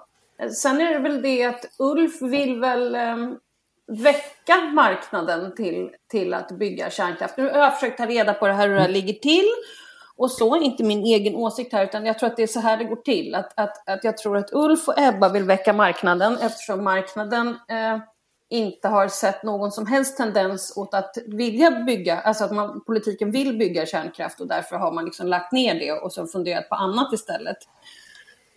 Sen 0.56 0.82
är 0.82 0.94
det 0.94 1.00
väl 1.00 1.22
det 1.22 1.46
att 1.46 1.66
Ulf 1.80 2.22
vill 2.22 2.60
väl 2.60 2.96
eh, 2.96 3.18
väcka 3.88 4.62
marknaden 4.74 5.56
till, 5.56 5.90
till 6.12 6.34
att 6.34 6.52
bygga 6.52 6.90
kärnkraft. 6.90 7.38
Nu 7.38 7.50
har 7.50 7.60
jag 7.60 7.74
försökt 7.74 7.98
ta 7.98 8.06
reda 8.06 8.34
på 8.34 8.48
det 8.48 8.54
här 8.54 8.68
hur 8.68 8.76
det 8.76 8.82
här 8.82 8.90
ligger 8.90 9.14
till 9.14 9.50
och 10.16 10.32
så, 10.32 10.56
inte 10.56 10.84
min 10.84 11.04
egen 11.04 11.36
åsikt 11.36 11.74
här, 11.74 11.84
utan 11.84 12.06
jag 12.06 12.20
tror 12.20 12.30
att 12.30 12.38
det 12.38 12.44
är 12.44 12.48
så 12.48 12.60
här 12.60 12.78
det 12.78 12.84
går 12.84 12.96
till. 12.96 13.36
Att, 13.36 13.60
att, 13.60 13.90
att 13.90 14.04
jag 14.04 14.18
tror 14.18 14.38
att 14.38 14.54
Ulf 14.54 14.88
och 14.88 15.00
Ebba 15.00 15.30
vill 15.30 15.44
väcka 15.44 15.74
marknaden 15.74 16.38
eftersom 16.42 16.84
marknaden 16.84 17.48
eh, 17.48 17.98
inte 18.54 18.88
har 18.88 19.08
sett 19.08 19.44
någon 19.44 19.72
som 19.72 19.88
helst 19.88 20.18
tendens 20.18 20.74
åt 20.78 20.94
att 20.94 21.18
vilja 21.28 21.72
bygga, 21.72 22.20
alltså 22.20 22.44
att 22.44 22.52
man, 22.52 22.82
politiken 22.82 23.32
vill 23.32 23.58
bygga 23.58 23.86
kärnkraft 23.86 24.40
och 24.42 24.48
därför 24.48 24.76
har 24.76 24.92
man 24.92 25.06
liksom 25.06 25.28
lagt 25.28 25.52
ner 25.52 25.80
det 25.80 25.92
och 25.92 26.14
så 26.14 26.28
funderat 26.28 26.70
på 26.70 26.76
annat 26.76 27.14
istället. 27.14 27.58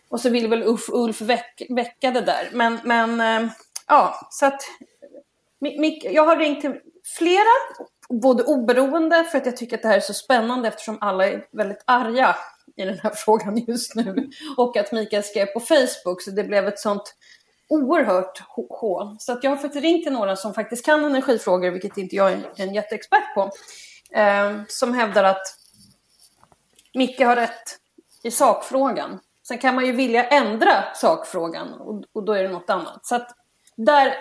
Och 0.08 0.20
så 0.20 0.30
vill 0.30 0.48
väl 0.48 0.62
Ulf, 0.62 0.88
Ulf 0.88 1.20
väck, 1.20 1.62
väcka 1.68 2.10
det 2.10 2.20
där. 2.20 2.48
Men, 2.52 2.78
men 2.84 3.20
eh, 3.20 3.50
ja, 3.88 4.28
så 4.30 4.46
att 4.46 4.60
jag 6.02 6.24
har 6.24 6.36
ringt 6.36 6.60
till 6.60 6.80
flera 7.18 7.84
både 8.08 8.42
oberoende 8.42 9.24
för 9.24 9.38
att 9.38 9.46
jag 9.46 9.56
tycker 9.56 9.76
att 9.76 9.82
det 9.82 9.88
här 9.88 9.96
är 9.96 10.00
så 10.00 10.14
spännande 10.14 10.68
eftersom 10.68 10.98
alla 11.00 11.26
är 11.26 11.46
väldigt 11.52 11.82
arga 11.84 12.36
i 12.76 12.84
den 12.84 12.98
här 12.98 13.10
frågan 13.14 13.56
just 13.56 13.94
nu. 13.94 14.30
Och 14.56 14.76
att 14.76 14.92
Mikael 14.92 15.22
skrev 15.22 15.46
på 15.46 15.60
Facebook 15.60 16.22
så 16.22 16.30
det 16.30 16.44
blev 16.44 16.68
ett 16.68 16.78
sånt 16.78 17.14
oerhört 17.68 18.42
hål. 18.68 19.16
Så 19.18 19.32
att 19.32 19.44
jag 19.44 19.50
har 19.50 19.56
faktiskt 19.56 19.82
ringt 19.82 20.04
till 20.04 20.12
några 20.12 20.36
som 20.36 20.54
faktiskt 20.54 20.84
kan 20.84 21.04
energifrågor, 21.04 21.70
vilket 21.70 21.96
inte 21.96 22.16
jag 22.16 22.32
är 22.32 22.42
en 22.56 22.74
jätteexpert 22.74 23.34
på. 23.34 23.50
Eh, 24.10 24.52
som 24.68 24.94
hävdar 24.94 25.24
att 25.24 25.42
Micke 26.94 27.20
har 27.20 27.36
rätt 27.36 27.78
i 28.22 28.30
sakfrågan. 28.30 29.18
Sen 29.48 29.58
kan 29.58 29.74
man 29.74 29.86
ju 29.86 29.92
vilja 29.92 30.24
ändra 30.28 30.84
sakfrågan 30.94 31.72
och, 31.72 32.04
och 32.12 32.24
då 32.24 32.32
är 32.32 32.42
det 32.42 32.48
något 32.48 32.70
annat. 32.70 33.06
Så 33.06 33.14
att 33.14 33.28
där, 33.76 34.14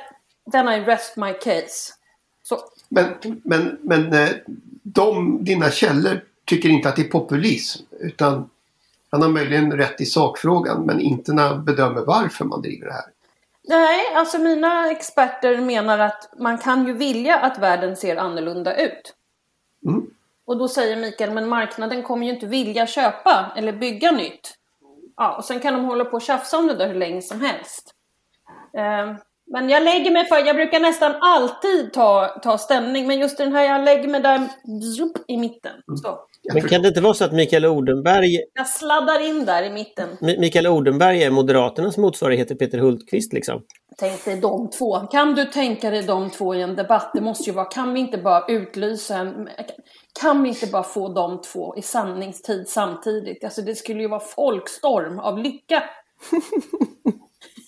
then 0.51 0.69
I 0.69 0.79
rest 0.79 1.17
my 1.17 1.33
case. 1.33 1.93
Så. 2.43 2.59
Men, 2.89 3.07
men, 3.43 3.77
men 3.81 4.13
eh, 4.13 4.29
de, 4.83 5.43
dina 5.43 5.71
källor 5.71 6.23
tycker 6.45 6.69
inte 6.69 6.89
att 6.89 6.95
det 6.95 7.01
är 7.01 7.09
populism 7.09 7.83
utan 7.99 8.49
han 9.09 9.21
har 9.21 9.29
möjligen 9.29 9.71
rätt 9.71 10.01
i 10.01 10.05
sakfrågan 10.05 10.85
men 10.85 10.99
inte 10.99 11.33
när 11.33 11.47
han 11.47 11.65
bedömer 11.65 12.01
varför 12.01 12.45
man 12.45 12.61
driver 12.61 12.87
det 12.87 12.93
här. 12.93 13.14
Nej, 13.67 14.15
alltså 14.15 14.37
mina 14.39 14.91
experter 14.91 15.61
menar 15.61 15.99
att 15.99 16.33
man 16.39 16.57
kan 16.57 16.87
ju 16.87 16.93
vilja 16.93 17.39
att 17.39 17.59
världen 17.59 17.95
ser 17.95 18.15
annorlunda 18.15 18.75
ut. 18.75 19.13
Mm. 19.85 20.07
Och 20.45 20.57
då 20.57 20.67
säger 20.67 20.97
Mikael, 20.97 21.31
men 21.31 21.49
marknaden 21.49 22.03
kommer 22.03 22.25
ju 22.25 22.33
inte 22.33 22.45
vilja 22.45 22.87
köpa 22.87 23.51
eller 23.55 23.73
bygga 23.73 24.11
nytt. 24.11 24.55
Ja, 25.17 25.37
och 25.37 25.45
sen 25.45 25.59
kan 25.59 25.73
de 25.73 25.85
hålla 25.85 26.05
på 26.05 26.15
och 26.15 26.21
tjafsa 26.21 26.57
om 26.57 26.67
det 26.67 26.75
där 26.75 26.87
hur 26.87 26.95
länge 26.95 27.21
som 27.21 27.41
helst. 27.41 27.93
Eh, 28.77 29.15
men 29.47 29.69
jag 29.69 29.83
lägger 29.83 30.11
mig 30.11 30.25
för, 30.25 30.37
jag 30.37 30.55
brukar 30.55 30.79
nästan 30.79 31.15
alltid 31.21 31.93
ta, 31.93 32.27
ta 32.27 32.57
ställning, 32.57 33.07
men 33.07 33.19
just 33.19 33.37
den 33.37 33.53
här, 33.53 33.63
jag 33.63 33.85
lägger 33.85 34.07
mig 34.07 34.21
där 34.21 34.49
i 35.27 35.37
mitten. 35.37 35.81
Så. 36.03 36.19
Men 36.53 36.67
kan 36.67 36.81
det 36.81 36.87
inte 36.87 37.01
vara 37.01 37.13
så 37.13 37.25
att 37.25 37.31
Mikael 37.31 37.65
Odenberg... 37.65 38.39
Jag 38.53 38.67
sladdar 38.67 39.29
in 39.29 39.45
där 39.45 39.63
i 39.63 39.69
mitten. 39.69 40.09
Mikael 40.19 40.67
Odenberg 40.67 41.23
är 41.23 41.29
Moderaternas 41.29 41.97
motsvarighet 41.97 42.47
till 42.47 42.57
Peter 42.57 42.77
Hultqvist 42.77 43.33
liksom? 43.33 43.61
Tänk 43.97 44.25
dig 44.25 44.35
de 44.35 44.69
två. 44.69 44.99
Kan 44.99 45.35
du 45.35 45.45
tänka 45.45 45.89
dig 45.89 46.03
de 46.03 46.29
två 46.29 46.55
i 46.55 46.61
en 46.61 46.75
debatt? 46.75 47.11
Det 47.13 47.21
måste 47.21 47.49
ju 47.49 47.55
vara, 47.55 47.65
kan 47.65 47.93
vi 47.93 47.99
inte 47.99 48.17
bara 48.17 48.45
utlysa 48.47 49.17
en... 49.17 49.49
Kan 50.21 50.43
vi 50.43 50.49
inte 50.49 50.67
bara 50.67 50.83
få 50.83 51.13
de 51.13 51.41
två 51.41 51.75
i 51.77 51.81
sanningstid 51.81 52.67
samtidigt? 52.67 53.43
Alltså 53.43 53.61
det 53.61 53.75
skulle 53.75 54.01
ju 54.01 54.07
vara 54.07 54.19
folkstorm 54.19 55.19
av 55.19 55.39
lycka. 55.39 55.83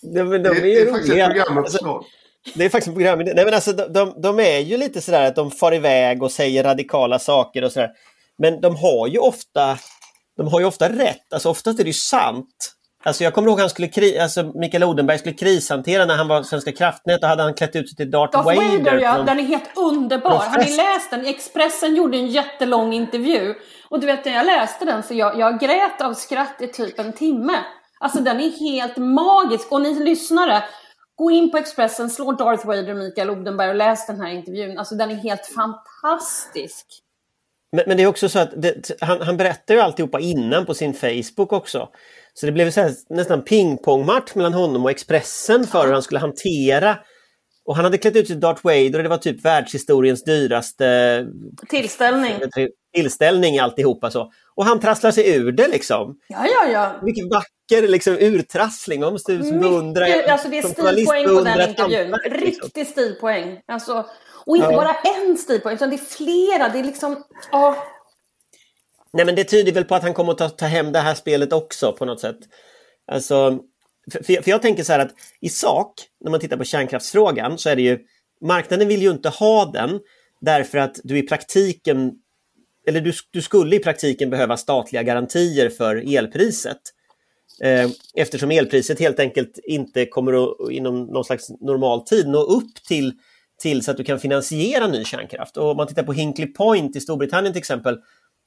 De, 0.01 0.29
de, 0.29 0.37
de 0.37 0.49
är, 0.49 0.61
det, 0.61 0.81
är 0.81 0.91
faktiskt 0.91 1.13
ett 1.13 1.25
programuppslag. 1.25 1.95
Alltså, 1.95 2.11
det 2.55 2.65
är 2.65 2.69
faktiskt 2.69 2.95
program. 2.95 3.19
Nej, 3.19 3.45
men 3.45 3.53
alltså, 3.53 3.73
de, 3.73 3.93
de, 3.93 4.21
de, 4.21 4.39
är 4.39 4.59
ju 4.59 4.77
lite 4.77 5.01
sådär 5.01 5.27
att 5.27 5.35
de 5.35 5.51
far 5.51 5.75
iväg 5.75 6.23
och 6.23 6.31
säger 6.31 6.63
radikala 6.63 7.19
saker 7.19 7.63
och 7.63 7.71
sådär. 7.71 7.91
Men 8.37 8.61
de 8.61 8.75
har 8.75 9.07
ju 9.07 9.19
ofta, 9.19 9.77
de 10.37 10.47
har 10.47 10.59
ju 10.59 10.65
ofta 10.65 10.89
rätt. 10.89 11.33
Alltså 11.33 11.49
oftast 11.49 11.79
är 11.79 11.83
det 11.83 11.89
ju 11.89 11.93
sant 11.93 12.77
Alltså 13.03 13.23
jag 13.23 13.33
kommer 13.33 13.47
ihåg 13.47 13.59
han 13.59 13.69
skulle 13.69 13.87
kri- 13.87 14.19
alltså 14.19 14.43
Mikael 14.43 14.83
Odenberg 14.83 15.19
skulle 15.19 15.35
krishantera 15.35 16.05
när 16.05 16.15
han 16.15 16.27
var 16.27 16.43
Svenska 16.43 16.71
kraftnät. 16.71 17.21
Då 17.21 17.27
hade 17.27 17.43
han 17.43 17.53
klätt 17.53 17.75
ut 17.75 17.89
sig 17.89 17.95
till 17.95 18.11
Darth, 18.11 18.31
Darth 18.37 18.45
Vader. 18.45 18.77
Vader, 18.77 18.99
ja, 18.99 19.17
den 19.17 19.39
är 19.39 19.43
helt 19.43 19.77
underbar. 19.77 20.29
Har 20.29 20.57
ni 20.57 20.75
läst 20.77 21.11
den? 21.11 21.25
Expressen 21.25 21.95
gjorde 21.95 22.17
en 22.17 22.27
jättelång 22.27 22.93
intervju. 22.93 23.55
Och 23.89 23.99
du 23.99 24.07
vet, 24.07 24.25
när 24.25 24.33
jag 24.33 24.45
läste 24.45 24.85
den 24.85 25.03
så 25.03 25.13
jag, 25.13 25.39
jag 25.39 25.59
grät 25.59 26.01
av 26.01 26.13
skratt 26.13 26.61
i 26.61 26.67
typ 26.67 26.99
en 26.99 27.13
timme. 27.13 27.57
Alltså 27.99 28.19
den 28.19 28.39
är 28.39 28.49
helt 28.49 28.97
magisk. 28.97 29.71
Och 29.71 29.81
ni 29.81 30.03
lyssnare, 30.03 30.63
gå 31.15 31.31
in 31.31 31.51
på 31.51 31.57
Expressen, 31.57 32.09
slå 32.09 32.31
Darth 32.31 32.67
Vader 32.67 32.91
och 32.91 32.97
Mikael 32.97 33.29
Odenberg 33.29 33.69
och 33.69 33.75
läs 33.75 34.07
den 34.07 34.21
här 34.21 34.29
intervjun. 34.29 34.77
Alltså 34.77 34.95
den 34.95 35.11
är 35.11 35.15
helt 35.15 35.45
fantastisk. 35.55 36.85
Men, 37.71 37.83
men 37.87 37.97
det 37.97 38.03
är 38.03 38.07
också 38.07 38.29
så 38.29 38.39
att 38.39 38.61
det, 38.61 38.91
han, 39.01 39.21
han 39.21 39.37
berättar 39.37 39.73
ju 39.75 39.81
alltihopa 39.81 40.19
innan 40.19 40.65
på 40.65 40.73
sin 40.73 40.93
Facebook 40.93 41.53
också. 41.53 41.89
Så 42.33 42.45
det 42.45 42.51
blev 42.51 42.71
så 42.71 42.81
här, 42.81 42.91
nästan 43.09 43.43
pingpongmatch 43.43 44.35
mellan 44.35 44.53
honom 44.53 44.83
och 44.83 44.91
Expressen 44.91 45.67
för 45.67 45.85
hur 45.85 45.93
han 45.93 46.03
skulle 46.03 46.19
hantera 46.19 46.97
och 47.65 47.75
han 47.75 47.85
hade 47.85 47.97
klätt 47.97 48.15
ut 48.15 48.27
sig 48.27 48.35
till 48.35 48.39
Darth 48.39 48.61
Vader 48.63 48.95
och 48.95 49.03
det 49.03 49.09
var 49.09 49.17
typ 49.17 49.45
världshistoriens 49.45 50.23
dyraste 50.23 51.25
Tillställning. 51.69 52.33
tillställning 52.95 53.59
alltihopa. 53.59 54.11
Så. 54.11 54.31
Och 54.57 54.65
han 54.65 54.79
trasslar 54.79 55.11
sig 55.11 55.35
ur 55.35 55.51
det 55.51 55.67
liksom. 55.67 56.17
Ja, 56.27 56.45
ja, 56.47 56.71
ja. 56.71 56.99
Mycket 57.03 57.25
vacker 57.31 57.87
liksom, 57.87 58.13
urtrassling. 58.13 58.99
Man 59.01 59.11
måste 59.11 59.37
beundra... 59.37 60.05
Mycket, 60.05 60.29
alltså 60.29 60.47
det 60.47 60.57
är 60.57 60.61
stilpoäng 60.61 61.25
på 61.25 61.33
beundra 61.33 61.55
den 61.55 61.69
intervjun. 61.69 62.11
hantverk, 62.11 62.41
liksom. 62.41 62.63
Riktig 62.65 62.87
stilpoäng. 62.87 63.61
Alltså, 63.67 64.05
och 64.45 64.57
inte 64.57 64.69
Ja. 64.71 64.75
bara 64.77 64.93
en 64.93 65.37
stilpoäng, 65.37 65.75
utan 65.75 65.89
det 65.89 65.95
är 65.95 65.97
flera. 65.97 66.69
Det 66.69 66.79
är 66.79 66.83
liksom... 66.83 67.23
Ja. 67.51 67.83
Nej 69.13 69.25
men 69.25 69.35
det 69.35 69.43
tyder 69.43 69.71
väl 69.71 69.83
på 69.83 69.95
att 69.95 70.03
han 70.03 70.13
kommer 70.13 70.31
att 70.31 70.37
ta, 70.37 70.49
ta 70.49 70.65
hem 70.65 70.91
det 70.91 70.99
här 70.99 71.15
spelet 71.15 71.53
också 71.53 71.95
på 71.99 72.05
något 72.05 72.19
sätt. 72.19 72.37
Alltså, 73.11 73.59
för, 74.11 74.23
för 74.23 74.49
jag 74.49 74.61
tänker 74.61 74.83
så 74.83 74.91
här 74.91 74.99
att 74.99 75.11
i 75.41 75.49
sak, 75.49 75.93
när 76.23 76.31
man 76.31 76.39
tittar 76.39 76.57
på 76.57 76.63
kärnkraftsfrågan, 76.63 77.57
så 77.57 77.69
är 77.69 77.75
det 77.75 77.81
ju 77.81 77.99
marknaden 78.45 78.87
vill 78.87 79.01
ju 79.01 79.11
inte 79.11 79.29
ha 79.29 79.65
den 79.65 79.99
därför 80.41 80.77
att 80.77 80.99
du 81.03 81.17
i 81.17 81.23
praktiken, 81.23 82.11
eller 82.87 83.01
du, 83.01 83.13
du 83.31 83.41
skulle 83.41 83.75
i 83.75 83.79
praktiken 83.79 84.29
behöva 84.29 84.57
statliga 84.57 85.03
garantier 85.03 85.69
för 85.69 86.15
elpriset. 86.15 86.77
Eh, 87.63 87.89
eftersom 88.15 88.51
elpriset 88.51 88.99
helt 88.99 89.19
enkelt 89.19 89.59
inte 89.63 90.05
kommer 90.05 90.43
att 90.43 90.71
inom 90.71 91.05
någon 91.05 91.25
slags 91.25 91.49
normal 91.49 92.01
tid 92.01 92.27
nå 92.27 92.39
upp 92.39 92.75
till, 92.87 93.13
till 93.61 93.83
så 93.83 93.91
att 93.91 93.97
du 93.97 94.03
kan 94.03 94.19
finansiera 94.19 94.87
ny 94.87 95.03
kärnkraft. 95.03 95.57
Och 95.57 95.71
om 95.71 95.77
man 95.77 95.87
tittar 95.87 96.03
på 96.03 96.13
Hinkley 96.13 96.47
Point 96.47 96.95
i 96.95 96.99
Storbritannien 96.99 97.53
till 97.53 97.59
exempel, 97.59 97.97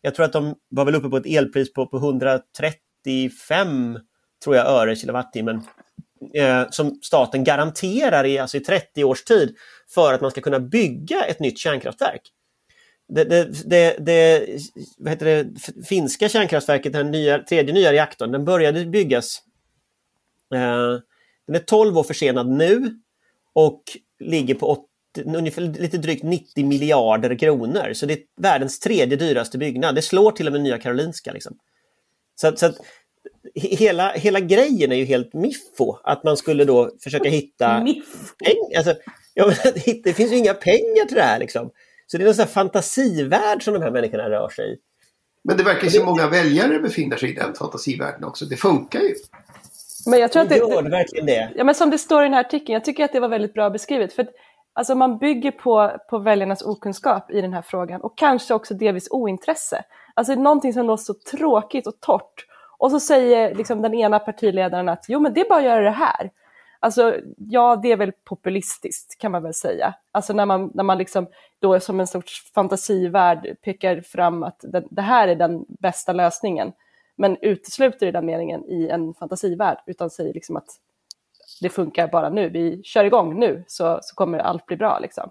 jag 0.01 0.15
tror 0.15 0.27
att 0.27 0.33
de 0.33 0.55
var 0.71 0.85
väl 0.85 0.95
uppe 0.95 1.09
på 1.09 1.17
ett 1.17 1.27
elpris 1.27 1.73
på, 1.73 1.87
på 1.87 1.97
135 1.97 3.99
tror 4.45 4.57
jag, 4.57 4.67
öre 4.67 4.97
kilowattimmen 4.97 5.63
eh, 6.35 6.65
som 6.71 6.99
staten 7.03 7.45
garanterar 7.45 8.27
i, 8.27 8.39
alltså 8.39 8.57
i 8.57 8.61
30 8.61 9.05
års 9.05 9.25
tid 9.25 9.57
för 9.95 10.15
att 10.15 10.21
man 10.21 10.31
ska 10.31 10.41
kunna 10.41 10.61
bygga 10.61 11.25
ett 11.25 11.41
nytt 11.41 11.59
kärnkraftverk. 11.59 12.21
Det, 13.15 13.25
det, 13.25 13.69
det, 13.71 13.97
det, 13.99 14.47
vad 14.99 15.11
heter 15.11 15.27
det 15.27 15.85
finska 15.85 16.29
kärnkraftverket, 16.29 16.93
den 16.93 17.11
nya, 17.11 17.39
tredje 17.39 17.75
nya 17.75 17.93
reaktorn, 17.93 18.33
den 18.33 18.45
började 18.45 18.87
byggas 18.87 19.43
eh, 20.55 21.01
den 21.47 21.57
är 21.57 21.65
12 21.65 21.99
år 21.99 22.03
försenad 22.03 22.49
nu 22.49 22.95
och 23.53 23.83
ligger 24.21 24.55
på 24.55 24.67
80, 24.67 24.87
ungefär 25.25 25.63
lite 25.63 25.99
drygt 25.99 26.23
90 26.25 26.67
miljarder 26.67 27.39
kronor. 27.39 27.93
Så 27.93 28.07
det 28.07 28.13
är 28.13 28.19
världens 28.41 28.81
tredje 28.81 29.17
dyraste 29.17 29.59
byggnad. 29.59 29.95
Det 29.95 30.03
slår 30.03 30.33
till 30.33 30.47
och 30.47 30.53
med 30.53 30.63
Nya 30.63 30.79
Karolinska. 30.79 31.33
Liksom. 31.33 31.57
Så, 32.41 32.57
så 32.57 32.67
att 32.67 32.77
he- 33.55 33.77
hela, 33.77 34.13
hela 34.13 34.41
grejen 34.41 34.93
är 34.93 34.97
ju 34.97 35.05
helt 35.05 35.35
miffo. 35.35 35.97
Att 36.05 36.25
man 36.25 36.37
skulle 36.37 36.65
då 36.65 36.91
försöka 37.03 37.29
hitta 37.29 37.83
Miff. 37.83 38.35
pengar. 38.45 38.77
Alltså, 38.77 38.95
ja, 39.35 39.53
det 40.05 40.13
finns 40.13 40.33
ju 40.33 40.37
inga 40.37 40.55
pengar 40.55 41.07
till 41.07 41.17
det 41.17 41.23
här. 41.23 41.39
Liksom. 41.39 41.71
Så 42.11 42.19
det 42.19 42.25
är 42.25 42.29
en 42.29 42.35
sån 42.35 42.45
här 42.45 42.53
fantasivärld 42.53 43.63
som 43.63 43.75
de 43.75 43.83
här 43.83 43.91
människorna 43.91 44.31
rör 44.31 44.49
sig 44.49 44.73
i. 44.73 44.77
Men 45.45 45.57
det 45.57 45.63
verkar 45.63 45.89
som 45.89 46.07
många 46.07 46.29
väljare 46.29 46.79
befinner 46.79 47.17
sig 47.17 47.31
i 47.31 47.35
den 47.35 47.55
fantasivärlden 47.55 48.25
också. 48.25 48.45
Det 48.45 48.57
funkar 48.57 49.01
ju. 49.01 49.15
Men 50.07 50.21
jag 50.21 50.33
tror 50.33 50.43
att 50.43 50.49
det, 50.49 50.57
Gör 50.57 50.83
det 50.83 50.91
verkligen 50.91 51.27
det? 51.27 51.53
Ja, 51.55 51.65
men 51.65 51.75
som 51.75 51.91
det 51.91 51.99
står 51.99 52.23
i 52.23 52.25
den 52.25 52.35
här 52.35 52.41
artikeln, 52.41 52.75
jag 52.75 52.85
tycker 52.85 53.05
att 53.05 53.13
det 53.13 53.21
var 53.21 53.29
väldigt 53.29 53.55
bra 53.55 53.71
beskrivet. 53.71 54.13
För 54.13 54.23
att, 54.23 54.29
alltså, 54.73 54.95
man 54.95 55.19
bygger 55.19 55.51
på, 55.51 55.93
på 56.11 56.19
väljarnas 56.19 56.63
okunskap 56.63 57.31
i 57.31 57.41
den 57.41 57.53
här 57.53 57.63
frågan 57.63 58.01
och 58.01 58.19
kanske 58.19 58.55
också 58.55 58.75
delvis 58.75 59.09
ointresse. 59.11 59.85
Alltså 60.15 60.35
någonting 60.35 60.73
som 60.73 60.87
låter 60.87 61.05
så 61.05 61.15
tråkigt 61.15 61.87
och 61.87 62.01
torrt. 62.01 62.47
Och 62.79 62.91
så 62.91 63.01
säger 63.01 63.55
liksom, 63.55 63.83
den 63.83 63.95
ena 63.95 64.19
partiledaren 64.19 64.89
att 64.89 65.05
jo 65.09 65.21
men 65.21 65.35
det 65.35 65.41
är 65.41 65.49
bara 65.49 65.59
att 65.59 65.65
göra 65.65 65.85
det 65.85 65.91
här. 65.91 66.31
Alltså 66.83 67.17
ja, 67.37 67.77
det 67.83 67.93
är 67.93 67.97
väl 67.97 68.13
populistiskt 68.25 69.19
kan 69.19 69.33
man 69.33 69.43
väl 69.43 69.55
säga. 69.55 69.95
Alltså 70.13 70.33
när 70.33 70.47
man, 70.47 70.71
när 70.75 70.85
man 70.85 70.99
liksom 70.99 71.27
då 71.59 71.81
som 71.81 72.01
en 72.01 72.07
sorts 72.07 72.53
fantasivärld 72.53 73.57
pekar 73.63 74.01
fram 74.01 74.43
att 74.43 74.61
det, 74.63 74.85
det 74.91 75.03
här 75.03 75.29
är 75.29 75.35
den 75.37 75.65
bästa 75.69 76.13
lösningen. 76.13 76.73
Men 77.17 77.37
utesluter 77.43 78.07
i 78.07 78.13
den 78.13 78.27
meningen 78.27 78.65
i 78.65 78.89
en 78.89 79.15
fantasivärld 79.15 79.79
utan 79.87 80.11
säger 80.11 80.35
liksom 80.35 80.57
att 80.57 80.69
det 81.61 81.69
funkar 81.69 82.09
bara 82.09 82.29
nu, 82.29 82.49
vi 82.49 82.83
kör 82.83 83.05
igång 83.05 83.39
nu 83.41 83.65
så, 83.67 83.99
så 84.03 84.15
kommer 84.15 84.39
allt 84.39 84.67
bli 84.67 84.77
bra. 84.77 84.99
Liksom. 84.99 85.31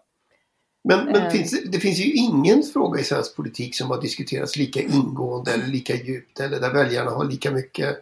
Men, 0.84 1.06
men 1.06 1.16
Eh. 1.16 1.30
finns, 1.30 1.52
det- 1.52 1.72
det 1.72 1.80
finns 1.80 2.00
ju 2.00 2.12
ingen 2.14 2.64
fråga 2.64 3.00
i 3.00 3.04
svensk 3.04 3.36
politik 3.36 3.76
som 3.76 3.90
har 3.90 4.02
diskuterats 4.02 4.56
lika 4.58 4.82
ingående 4.82 5.52
eller 5.54 5.68
lika 5.68 5.96
djupt 5.96 6.40
eller 6.40 6.60
där 6.60 6.74
väljarna 6.74 7.12
har 7.12 7.26
lika 7.26 7.52
mycket 7.52 7.98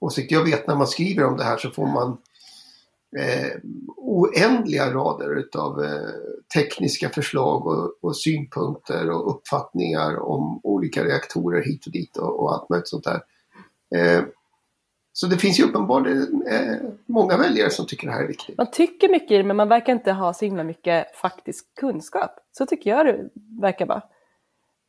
åsikter. 0.00 0.36
Jag 0.36 0.44
vet 0.44 0.66
när 0.66 0.74
man 0.76 0.86
skriver 0.86 1.24
om 1.24 1.36
det 1.36 1.44
här 1.44 1.56
så 1.56 1.70
får 1.70 1.86
man 1.86 2.16
eh, 3.18 3.60
oändliga 3.96 4.90
rader 4.94 5.38
utav 5.38 5.84
eh, 5.84 6.10
tekniska 6.54 7.08
förslag 7.08 7.66
och, 7.66 7.92
och 8.00 8.16
synpunkter 8.16 9.10
och 9.10 9.30
uppfattningar 9.30 10.22
om 10.22 10.60
olika 10.62 11.04
reaktorer 11.04 11.64
hit 11.64 11.86
och 11.86 11.92
dit 11.92 12.16
och, 12.16 12.42
och 12.42 12.52
allt 12.52 12.68
möjligt 12.68 12.88
sånt 12.88 13.04
där. 13.04 13.20
Eh, 13.96 14.24
så 15.12 15.26
det 15.26 15.36
finns 15.36 15.60
ju 15.60 15.64
uppenbarligen 15.64 16.46
eh, 16.46 16.76
många 17.06 17.36
väljare 17.36 17.70
som 17.70 17.86
tycker 17.86 18.06
det 18.06 18.12
här 18.12 18.22
är 18.22 18.28
viktigt. 18.28 18.58
Man 18.58 18.70
tycker 18.70 19.08
mycket 19.08 19.30
i 19.30 19.36
det 19.36 19.44
men 19.44 19.56
man 19.56 19.68
verkar 19.68 19.92
inte 19.92 20.12
ha 20.12 20.34
så 20.34 20.44
himla 20.44 20.64
mycket 20.64 21.16
faktisk 21.16 21.74
kunskap. 21.74 22.30
Så 22.52 22.66
tycker 22.66 22.90
jag 22.90 23.06
det 23.06 23.28
verkar 23.60 23.86
vara. 23.86 24.02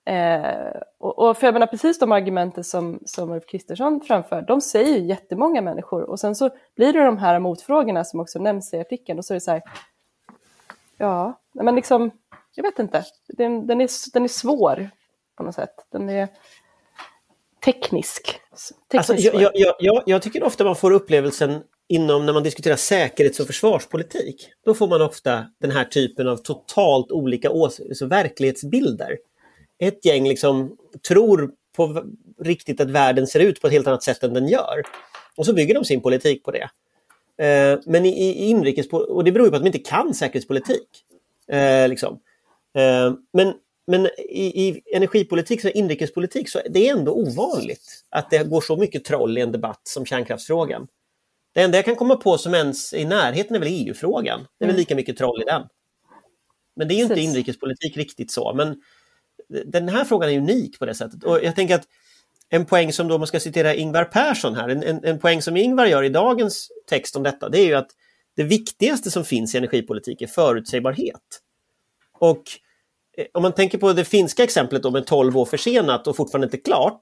Eh, 0.06 0.82
och, 1.00 1.20
och 1.20 1.38
för 1.38 1.48
jag 1.48 1.54
menar 1.54 1.68
precis 1.68 2.00
de 2.00 2.12
argumenten 2.12 2.64
som, 2.64 3.00
som 3.06 3.32
Ulf 3.32 3.46
Kristersson 3.46 4.02
framför, 4.02 4.42
de 4.42 4.62
säger 4.62 4.98
ju 4.98 5.06
jättemånga 5.06 5.62
människor 5.62 6.02
och 6.02 6.20
sen 6.20 6.36
så 6.36 6.50
blir 6.76 6.94
det 6.94 7.06
de 7.06 7.18
här 7.18 7.40
motfrågorna 7.40 8.04
som 8.04 8.20
också 8.20 8.40
nämns 8.40 8.74
i 8.74 8.80
artikeln 8.80 9.20
och 9.20 9.26
så 9.26 9.34
är 9.34 9.36
det 9.36 9.42
så 9.42 9.52
här, 9.52 9.62
ja, 10.98 11.42
men 11.54 11.76
liksom, 11.76 12.12
jag 12.56 12.64
vet 12.64 12.80
inte, 12.80 13.06
den, 13.28 13.68
den, 13.68 13.82
är, 13.82 13.90
den 14.14 14.24
är 14.24 14.28
svår 14.28 14.90
på 15.38 15.44
något 15.44 15.56
sätt. 15.56 15.76
Den 15.92 16.10
är 16.10 16.28
teknisk. 17.66 18.40
teknisk 18.92 19.10
Alltså, 19.10 19.28
jag, 19.28 19.42
jag, 19.42 19.52
jag, 19.56 19.76
jag, 19.80 20.04
jag 20.06 20.22
tycker 20.22 20.44
ofta 20.44 20.64
man 20.64 20.76
får 20.76 20.92
upplevelsen 20.92 21.64
inom 21.88 22.26
när 22.26 22.34
man 22.34 22.44
diskuterar 22.44 22.76
säkerhets 22.76 23.40
och 23.40 23.48
försvarspolitik. 23.48 24.50
Då 24.66 24.74
får 24.74 24.88
man 24.88 25.02
ofta 25.02 25.46
den 25.62 25.72
här 25.72 25.86
typen 25.86 26.28
av 26.28 26.38
totalt 26.38 27.12
olika 27.12 27.50
ås- 27.50 27.82
alltså 27.88 28.06
verklighetsbilder. 28.06 29.18
Ett 29.80 30.06
gäng 30.06 30.28
liksom 30.28 30.78
tror 31.08 31.52
på 31.76 32.04
riktigt 32.42 32.82
att 32.82 32.90
världen 32.90 33.28
ser 33.28 33.40
ut 33.40 33.62
på 33.62 33.68
ett 33.68 33.74
helt 33.74 33.88
annat 33.88 34.04
sätt 34.04 34.24
än 34.24 34.34
den 34.34 34.48
gör. 34.48 34.84
Och 35.36 35.46
så 35.46 35.54
bygger 35.54 35.74
de 35.76 35.86
sin 35.86 36.02
politik 36.02 36.44
på 36.44 36.52
det. 36.52 36.70
Eh, 37.46 37.80
men 37.86 38.06
i, 38.06 38.10
i 38.10 38.46
inrikes, 38.50 38.88
och 38.88 39.24
det 39.24 39.32
beror 39.32 39.48
ju 39.48 39.52
på 39.52 39.56
att 39.56 39.64
de 39.64 39.68
inte 39.68 39.80
kan 39.80 40.14
säkerhetspolitik. 40.14 40.88
Eh, 41.48 41.88
liksom. 41.90 42.20
eh, 42.78 43.14
men 43.34 43.54
men 43.88 44.06
i, 44.18 44.68
i 44.68 44.82
energipolitik, 44.96 45.62
så 45.62 45.70
inrikespolitik, 45.70 46.50
så 46.50 46.60
det 46.70 46.90
är 46.90 46.98
ändå 46.98 47.12
ovanligt 47.14 48.04
att 48.10 48.30
det 48.30 48.44
går 48.44 48.62
så 48.62 48.78
mycket 48.78 49.06
troll 49.06 49.38
i 49.38 49.42
en 49.42 49.52
debatt 49.52 49.82
som 49.84 50.06
kärnkraftsfrågan. 50.06 50.88
Det 51.54 51.62
enda 51.62 51.78
jag 51.78 51.86
kan 51.86 51.96
komma 51.96 52.16
på 52.16 52.38
som 52.38 52.54
ens 52.54 52.94
i 52.94 53.06
närheten 53.06 53.56
är 53.56 53.60
väl 53.60 53.70
EU-frågan. 53.72 54.40
Det 54.40 54.66
är 54.66 54.68
väl 54.68 54.76
Mm. 54.76 54.80
lika 54.80 54.96
mycket 54.96 55.18
troll 55.18 55.42
i 55.42 55.46
den. 55.46 55.62
Men 56.76 56.88
det 56.88 56.94
är 56.94 56.96
ju 56.96 57.02
inte 57.02 57.16
Precis. 57.16 57.30
inrikespolitik 57.30 57.98
riktigt 57.98 58.32
så. 58.32 58.54
Men 58.54 58.82
den 59.66 59.90
här 59.90 60.06
frågan 60.06 60.30
är 60.30 60.38
unik 60.38 60.80
på 60.80 60.86
det 60.86 60.96
sättet. 60.96 61.24
Och 61.24 61.44
jag 61.44 61.56
tänker 61.56 61.76
att 61.76 61.88
en 62.50 62.66
poäng 62.66 62.94
som 62.94 63.08
då 63.08 63.18
man 63.18 63.28
ska 63.28 63.40
citera 63.40 63.74
Ingvar 63.74 64.04
Persson 64.04 64.56
här, 64.56 64.70
en, 64.70 64.84
en, 64.84 65.04
en 65.04 65.20
poäng 65.20 65.42
som 65.42 65.58
Ingvar 65.58 65.86
gör 65.86 66.04
i 66.04 66.10
dagens 66.10 66.72
text 66.90 67.16
om 67.16 67.24
detta, 67.24 67.50
det 67.50 67.60
är 67.60 67.66
ju 67.66 67.76
att 67.76 67.90
det 68.36 68.44
viktigaste 68.44 69.12
som 69.12 69.26
finns 69.26 69.56
i 69.56 69.58
energipolitik 69.58 70.22
är 70.22 70.28
förutsägbarhet. 70.28 71.42
Och 72.20 72.44
eh, 73.18 73.26
om 73.34 73.42
man 73.42 73.54
tänker 73.54 73.78
på 73.78 73.94
det 73.94 74.06
finska 74.06 74.44
exemplet 74.44 74.84
då 74.84 74.92
med 74.92 75.06
12 75.06 75.38
år 75.38 75.46
försenat 75.46 76.08
och 76.08 76.16
fortfarande 76.16 76.46
inte 76.46 76.58
klart, 76.58 77.02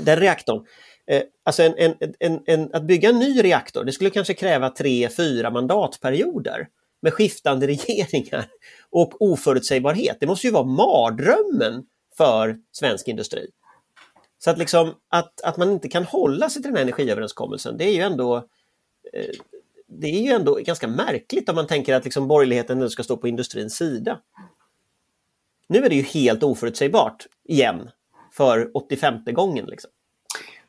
den 0.00 0.20
reaktorn, 0.20 0.66
eh, 1.06 1.22
alltså 1.44 1.62
en, 1.62 1.74
en, 1.76 1.94
en, 2.18 2.42
en, 2.46 2.74
att 2.74 2.82
bygga 2.82 3.08
en 3.08 3.18
ny 3.18 3.42
reaktor, 3.42 3.84
det 3.84 3.92
skulle 3.92 4.10
kanske 4.10 4.34
kräva 4.34 4.70
tre, 4.70 5.08
fyra 5.08 5.50
mandatperioder 5.50 6.66
med 7.00 7.14
skiftande 7.14 7.66
regeringar 7.66 8.46
och 8.90 9.22
oförutsägbarhet. 9.22 10.16
Det 10.20 10.26
måste 10.26 10.46
ju 10.46 10.52
vara 10.52 10.64
mardrömmen 10.64 11.86
för 12.16 12.58
svensk 12.72 13.08
industri. 13.08 13.50
Så 14.38 14.50
att, 14.50 14.58
liksom, 14.58 14.94
att, 15.08 15.40
att 15.40 15.56
man 15.56 15.70
inte 15.70 15.88
kan 15.88 16.04
hålla 16.04 16.50
sig 16.50 16.62
till 16.62 16.70
den 16.70 16.76
här 16.76 16.82
energiöverenskommelsen, 16.82 17.76
det 17.76 17.84
är 17.84 17.94
ju 17.94 18.00
ändå 18.00 18.36
eh, 19.12 19.34
det 19.90 20.08
är 20.08 20.20
ju 20.20 20.30
ändå 20.30 20.54
ganska 20.54 20.88
märkligt 20.88 21.48
om 21.48 21.54
man 21.54 21.66
tänker 21.66 21.94
att 21.94 22.04
liksom 22.04 22.28
borgerligheten 22.28 22.78
nu 22.78 22.88
ska 22.88 23.02
stå 23.02 23.16
på 23.16 23.28
industrins 23.28 23.76
sida. 23.76 24.20
Nu 25.68 25.78
är 25.78 25.88
det 25.88 25.94
ju 25.94 26.02
helt 26.02 26.42
oförutsägbart 26.42 27.26
igen 27.44 27.90
för 28.32 28.70
85 28.74 29.24
gången. 29.24 29.66
Liksom. 29.66 29.90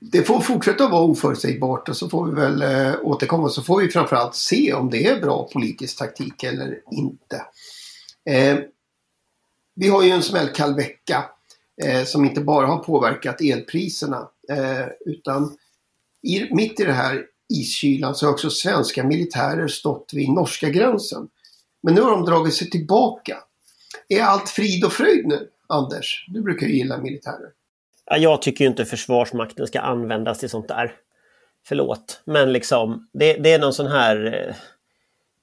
Det 0.04 0.24
får 0.24 0.40
fortsätta 0.40 0.88
vara 0.88 1.04
oförutsägbart 1.04 1.90
och 1.90 1.98
så 1.98 2.10
får 2.10 2.26
vi 2.26 2.36
väl 2.36 2.62
eh, 2.62 2.94
återkomma 3.02 3.50
så 3.50 3.64
får 3.64 3.82
vi 3.82 3.90
framförallt 3.90 4.36
se 4.36 4.74
om 4.74 4.90
det 4.90 5.08
är 5.08 5.22
bra 5.22 5.50
politisk 5.54 5.98
taktik 5.98 6.44
eller 6.44 6.82
inte. 6.92 7.46
Eh, 8.30 8.60
vi 9.76 9.88
har 9.88 10.04
ju 10.04 10.10
en 10.10 10.24
smällkall 10.24 10.76
vecka 10.76 11.26
eh, 11.84 12.04
som 12.04 12.26
inte 12.26 12.42
bara 12.42 12.68
har 12.68 12.78
påverkat 12.78 13.42
elpriserna 13.42 14.30
eh, 14.50 14.86
utan 15.06 15.58
i, 16.28 16.54
mitt 16.54 16.80
i 16.80 16.84
det 16.84 16.94
här 16.94 17.26
iskylan 17.50 18.16
så 18.16 18.26
har 18.26 18.34
också 18.34 18.50
svenska 18.50 19.04
militärer 19.04 19.68
stått 19.68 20.12
vid 20.14 20.30
norska 20.30 20.70
gränsen. 20.70 21.30
Men 21.84 21.94
nu 21.94 22.02
har 22.02 22.12
de 22.12 22.26
dragit 22.26 22.54
sig 22.54 22.70
tillbaka. 22.70 23.38
Är 24.08 24.22
allt 24.22 24.50
frid 24.50 24.86
och 24.86 24.94
fröjd 24.94 25.28
nu, 25.28 25.50
Anders? 25.68 26.26
Du 26.28 26.42
brukar 26.42 26.68
ju 26.68 26.74
gilla 26.74 26.98
militärer. 26.98 27.50
Jag 28.06 28.42
tycker 28.42 28.66
inte 28.66 28.86
Försvarsmakten 28.86 29.68
ska 29.68 29.80
användas 29.80 30.40
till 30.40 30.50
sånt 30.50 30.68
där. 30.68 30.92
Förlåt, 31.68 32.22
men 32.26 32.54
liksom 32.54 33.10
det, 33.14 33.34
det 33.34 33.54
är 33.54 33.60
någon 33.60 33.74
sån 33.74 33.88
här... 33.88 34.26
Eh, 34.26 34.56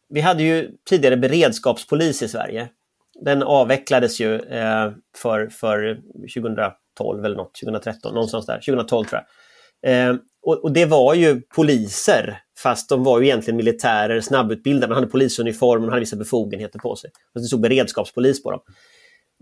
vi 0.09 0.21
hade 0.21 0.43
ju 0.43 0.71
tidigare 0.89 1.17
beredskapspolis 1.17 2.23
i 2.23 2.29
Sverige. 2.29 2.69
Den 3.25 3.43
avvecklades 3.43 4.21
ju 4.21 4.35
eh, 4.35 4.93
för, 5.17 5.49
för 5.49 6.01
2012 6.35 7.25
eller 7.25 7.37
något, 7.37 7.55
2013, 7.61 8.15
någonstans 8.15 8.47
där, 8.47 8.55
2012 8.55 9.05
tror 9.05 9.23
jag. 9.23 9.29
Eh, 9.83 10.17
och, 10.43 10.65
och, 10.65 10.73
det 10.73 10.87
var 10.87 11.15
ju 11.15 11.41
poliser, 11.41 12.41
fast 12.59 12.89
de 12.89 13.05
var 13.05 13.21
ju 13.21 13.27
egentligen 13.27 13.57
militärer, 13.57 14.21
snabbutbildade, 14.21 14.89
man 14.89 14.97
hade 14.97 15.11
polisuniform, 15.11 15.81
man 15.81 15.91
hade 15.91 16.01
vissa 16.01 16.17
befogenheter 16.17 16.79
på 16.79 16.97
sig. 16.97 17.11
Fast 17.33 17.45
det 17.45 17.49
stod 17.49 17.61
beredskapspolis 17.61 18.43
på 18.43 18.51
dem. 18.51 18.61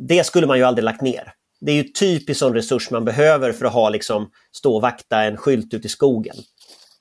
Det 0.08 0.26
skulle 0.26 0.46
man 0.46 0.58
ju 0.58 0.64
aldrig 0.64 0.84
lagt 0.84 1.02
ner. 1.02 1.32
Det 1.60 1.72
är 1.72 1.76
ju 1.76 1.82
typiskt 1.82 2.38
sån 2.38 2.54
resurs 2.54 2.90
man 2.90 3.04
behöver 3.04 3.52
för 3.52 3.66
att 3.66 3.72
ha 3.72 3.90
liksom, 3.90 4.30
stå 4.52 4.74
och 4.74 4.82
vakta 4.82 5.22
en 5.22 5.36
skylt 5.36 5.74
ute 5.74 5.86
i 5.86 5.90
skogen. 5.90 6.36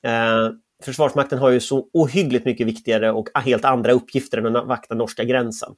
Eh, 0.03 0.49
Försvarsmakten 0.83 1.39
har 1.39 1.49
ju 1.49 1.59
så 1.59 1.89
ohyggligt 1.93 2.45
mycket 2.45 2.67
viktigare 2.67 3.11
och 3.11 3.29
helt 3.35 3.65
andra 3.65 3.91
uppgifter 3.91 4.37
än 4.37 4.55
att 4.55 4.67
vakta 4.67 4.95
norska 4.95 5.23
gränsen. 5.23 5.73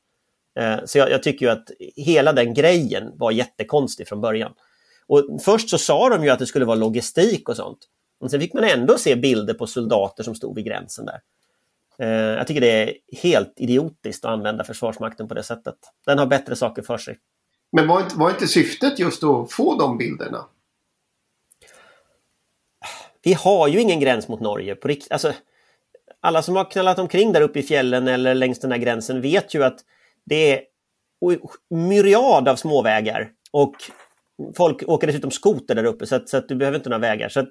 Eh, 0.59 0.77
så 0.85 0.97
jag, 0.97 1.11
jag, 1.11 1.23
tycker 1.23 1.45
ju 1.45 1.51
att 1.51 1.71
hela 1.95 2.33
den 2.33 2.53
grejen 2.53 3.11
var 3.17 3.31
jättekonstig 3.31 4.07
från 4.07 4.21
början. 4.21 4.53
Och 5.07 5.41
först 5.41 5.69
så 5.69 5.77
sa 5.77 6.09
de 6.09 6.23
ju 6.23 6.29
att 6.29 6.39
det 6.39 6.45
skulle 6.45 6.65
vara 6.65 6.75
logistik 6.75 7.49
och 7.49 7.55
sånt. 7.55 7.79
Men 8.19 8.29
sen 8.29 8.39
fick 8.39 8.53
man 8.53 8.63
ändå 8.63 8.97
se 8.97 9.15
bilder 9.15 9.53
på 9.53 9.67
soldater 9.67 10.23
som 10.23 10.35
stod 10.35 10.55
vid 10.55 10.65
gränsen 10.65 11.05
där. 11.05 11.19
Eh, 11.99 12.37
jag 12.37 12.47
tycker 12.47 12.61
det 12.61 12.83
är 12.83 12.93
helt 13.21 13.53
idiotiskt 13.57 14.25
att 14.25 14.31
använda 14.31 14.63
Försvarsmakten 14.63 15.27
på 15.27 15.33
det 15.33 15.43
sättet. 15.43 15.75
Den 16.05 16.19
har 16.19 16.25
bättre 16.25 16.55
saker 16.55 16.81
för 16.81 16.97
sig. 16.97 17.17
Men 17.71 17.87
var 17.87 18.01
inte, 18.01 18.15
var 18.15 18.29
inte 18.29 18.47
syftet 18.47 18.99
just 18.99 19.23
att 19.23 19.51
få 19.51 19.77
de 19.79 19.97
bilderna? 19.97 20.45
Vi 23.23 23.33
har 23.33 23.67
ju 23.67 23.81
ingen 23.81 23.99
gräns 23.99 24.27
mot 24.27 24.39
Norge 24.39 24.75
på 24.75 24.87
riktigt. 24.87 25.11
Alltså, 25.11 25.33
alla 26.21 26.41
som 26.41 26.55
har 26.55 26.71
knallat 26.71 26.99
omkring 26.99 27.33
där 27.33 27.41
uppe 27.41 27.59
i 27.59 27.63
fjällen 27.63 28.07
eller 28.07 28.35
längs 28.35 28.59
den 28.59 28.71
här 28.71 28.77
gränsen 28.77 29.21
vet 29.21 29.53
ju 29.53 29.63
att 29.63 29.79
det 30.25 30.53
är 30.53 30.61
myriad 31.69 32.47
av 32.47 32.55
småvägar 32.55 33.29
och 33.51 33.75
folk 34.57 34.83
åker 34.87 35.07
dessutom 35.07 35.31
skoter 35.31 35.75
där 35.75 35.83
uppe 35.83 36.05
så 36.05 36.15
att, 36.15 36.29
så 36.29 36.37
att 36.37 36.47
du 36.47 36.55
behöver 36.55 36.77
inte 36.77 36.89
några 36.89 36.99
vägar. 36.99 37.29
Så 37.29 37.39
att, 37.39 37.49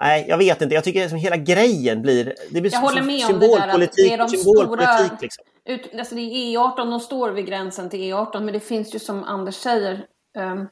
nej, 0.00 0.24
jag 0.28 0.38
vet 0.38 0.62
inte. 0.62 0.74
Jag 0.74 0.84
tycker 0.84 1.00
liksom 1.00 1.18
hela 1.18 1.36
grejen 1.36 2.02
blir, 2.02 2.34
det 2.50 2.60
blir 2.60 2.72
jag 2.72 2.80
håller 2.80 3.02
med 3.02 3.26
om 3.26 3.40
det 3.40 3.46
där 3.46 3.68
att 3.68 3.92
det 3.96 4.12
är 4.12 4.18
de 4.18 4.28
symbolpolitik. 4.28 5.06
Stora, 5.06 5.18
liksom. 5.20 5.44
Ut, 5.64 5.94
alltså 5.98 6.14
det 6.14 6.20
är 6.20 6.58
E18, 6.58 6.90
de 6.90 7.00
står 7.00 7.30
vid 7.30 7.46
gränsen 7.46 7.90
till 7.90 8.00
E18 8.00 8.40
men 8.40 8.54
det 8.54 8.60
finns 8.60 8.94
ju 8.94 8.98
som 8.98 9.24
Anders 9.24 9.54
säger 9.54 10.06
um, 10.36 10.68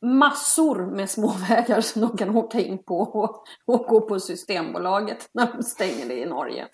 massor 0.00 0.86
med 0.86 1.10
småvägar 1.10 1.80
som 1.80 2.02
de 2.02 2.16
kan 2.16 2.36
åka 2.36 2.60
in 2.60 2.78
på 2.78 2.98
och, 2.98 3.44
och 3.64 3.86
gå 3.86 4.00
på 4.00 4.20
Systembolaget 4.20 5.28
när 5.32 5.52
de 5.52 5.62
stänger 5.62 6.08
det 6.08 6.18
i 6.20 6.26
Norge. 6.26 6.68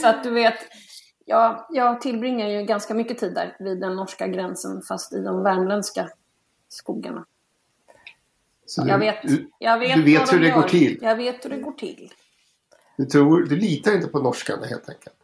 Så 0.00 0.08
att 0.08 0.22
du 0.22 0.30
vet, 0.30 0.58
Ja, 1.30 1.66
jag 1.70 2.00
tillbringar 2.00 2.48
ju 2.48 2.62
ganska 2.62 2.94
mycket 2.94 3.18
tid 3.18 3.34
där 3.34 3.56
vid 3.58 3.80
den 3.80 3.96
norska 3.96 4.26
gränsen 4.26 4.82
fast 4.82 5.12
i 5.12 5.20
de 5.20 5.42
värmländska 5.42 6.08
skogarna. 6.68 7.26
Så 8.66 8.84
jag 8.88 8.98
vet, 8.98 9.16
jag 9.58 9.78
vet, 9.78 9.94
du 9.96 10.02
vet 10.02 10.32
hur 10.32 10.38
de 10.38 10.46
det 10.46 10.54
går 10.54 10.62
till? 10.62 10.98
Jag 11.02 11.16
vet 11.16 11.44
hur 11.44 11.50
det 11.50 11.56
går 11.56 11.72
till. 11.72 12.12
Du, 12.96 13.04
tror, 13.04 13.42
du 13.42 13.56
litar 13.56 13.94
inte 13.94 14.08
på 14.08 14.18
norskarna 14.18 14.66
helt 14.66 14.88
enkelt? 14.88 15.16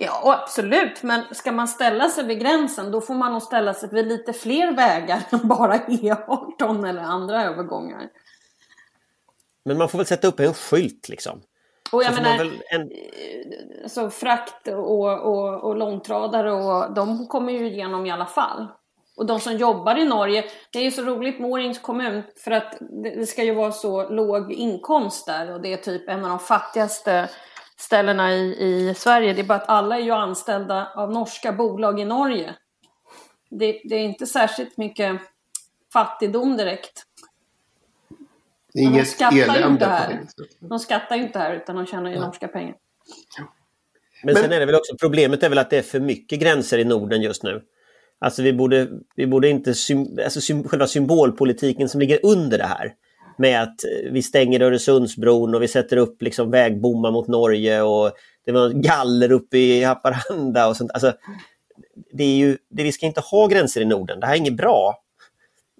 Ja, 0.00 0.40
absolut. 0.42 1.02
Men 1.02 1.34
ska 1.34 1.52
man 1.52 1.68
ställa 1.68 2.08
sig 2.08 2.24
vid 2.24 2.40
gränsen 2.40 2.90
då 2.90 3.00
får 3.00 3.14
man 3.14 3.32
nog 3.32 3.42
ställa 3.42 3.74
sig 3.74 3.88
vid 3.92 4.06
lite 4.06 4.32
fler 4.32 4.72
vägar 4.72 5.22
än 5.30 5.48
bara 5.48 5.78
E18 5.78 6.88
eller 6.88 7.02
andra 7.02 7.44
övergångar. 7.44 8.08
Men 9.64 9.78
man 9.78 9.88
får 9.88 9.98
väl 9.98 10.06
sätta 10.06 10.28
upp 10.28 10.40
en 10.40 10.54
skylt 10.54 11.08
liksom? 11.08 11.42
Och 11.92 12.02
jag 12.02 12.14
menar, 12.14 12.52
en... 12.70 12.82
Eh, 12.82 13.82
alltså 13.82 14.10
frakt 14.10 14.68
och, 14.68 15.26
och, 15.26 15.64
och 15.64 15.76
långtradare 15.76 16.52
och 16.52 16.94
de 16.94 17.26
kommer 17.26 17.52
ju 17.52 17.66
igenom 17.66 18.06
i 18.06 18.10
alla 18.10 18.26
fall. 18.26 18.66
Och 19.16 19.26
de 19.26 19.40
som 19.40 19.56
jobbar 19.56 19.98
i 19.98 20.04
Norge, 20.04 20.44
det 20.72 20.78
är 20.78 20.82
ju 20.82 20.90
så 20.90 21.02
roligt 21.02 21.40
med 21.40 21.50
Årings 21.50 21.78
kommun 21.78 22.22
för 22.44 22.50
att 22.50 22.78
det 22.80 23.26
ska 23.26 23.44
ju 23.44 23.54
vara 23.54 23.72
så 23.72 24.08
låg 24.08 24.52
inkomst 24.52 25.26
där 25.26 25.52
och 25.54 25.60
det 25.60 25.72
är 25.72 25.76
typ 25.76 26.08
en 26.08 26.24
av 26.24 26.30
de 26.30 26.38
fattigaste 26.38 27.28
ställena 27.80 28.34
i, 28.34 28.56
i 28.58 28.94
Sverige. 28.94 29.32
Det 29.32 29.40
är 29.40 29.44
bara 29.44 29.58
att 29.58 29.68
alla 29.68 29.96
är 29.96 30.02
ju 30.02 30.10
anställda 30.10 30.92
av 30.94 31.12
norska 31.12 31.52
bolag 31.52 32.00
i 32.00 32.04
Norge. 32.04 32.54
Det, 33.50 33.80
det 33.84 33.94
är 33.94 34.04
inte 34.04 34.26
särskilt 34.26 34.76
mycket 34.76 35.20
fattigdom 35.92 36.56
direkt. 36.56 37.02
Det 38.72 38.80
är 38.80 38.84
inget 38.84 39.20
elände 39.22 39.86
på 39.86 40.12
det 40.12 40.68
De 40.68 40.78
skattar 40.78 41.16
ju 41.16 41.22
inte 41.22 41.38
här 41.38 41.54
utan 41.54 41.76
de 41.76 41.86
tjänar 41.86 42.10
ju 42.10 42.16
ja. 42.16 42.26
norska 42.26 42.48
pengar. 42.48 42.76
Men, 44.24 44.34
Men 44.34 44.42
sen 44.42 44.52
är 44.52 44.60
det 44.60 44.66
väl 44.66 44.74
också 44.74 44.96
problemet 45.00 45.42
är 45.42 45.48
väl 45.48 45.58
att 45.58 45.70
det 45.70 45.78
är 45.78 45.82
för 45.82 46.00
mycket 46.00 46.40
gränser 46.40 46.78
i 46.78 46.84
Norden 46.84 47.22
just 47.22 47.42
nu. 47.42 47.62
Alltså 48.18 48.42
vi 48.42 48.52
borde, 48.52 48.88
vi 49.16 49.26
borde 49.26 49.48
inte, 49.48 49.70
alltså 50.24 50.54
själva 50.68 50.86
symbolpolitiken 50.86 51.88
som 51.88 52.00
ligger 52.00 52.20
under 52.22 52.58
det 52.58 52.66
här 52.66 52.94
med 53.38 53.62
att 53.62 53.80
vi 54.10 54.22
stänger 54.22 54.60
Öresundsbron 54.60 55.54
och 55.54 55.62
vi 55.62 55.68
sätter 55.68 55.96
upp 55.96 56.22
liksom 56.22 56.50
vägbommar 56.50 57.10
mot 57.10 57.28
Norge 57.28 57.82
och 57.82 58.12
det 58.44 58.52
var 58.52 58.70
galler 58.70 59.32
uppe 59.32 59.58
i 59.58 59.84
Haparanda 59.84 60.68
och 60.68 60.76
sånt. 60.76 60.90
Alltså, 60.90 61.12
det 62.12 62.24
är 62.24 62.36
ju, 62.36 62.58
det, 62.70 62.82
vi 62.82 62.92
ska 62.92 63.06
inte 63.06 63.20
ha 63.20 63.46
gränser 63.46 63.80
i 63.80 63.84
Norden, 63.84 64.20
det 64.20 64.26
här 64.26 64.34
är 64.34 64.38
inget 64.38 64.56
bra 64.56 65.04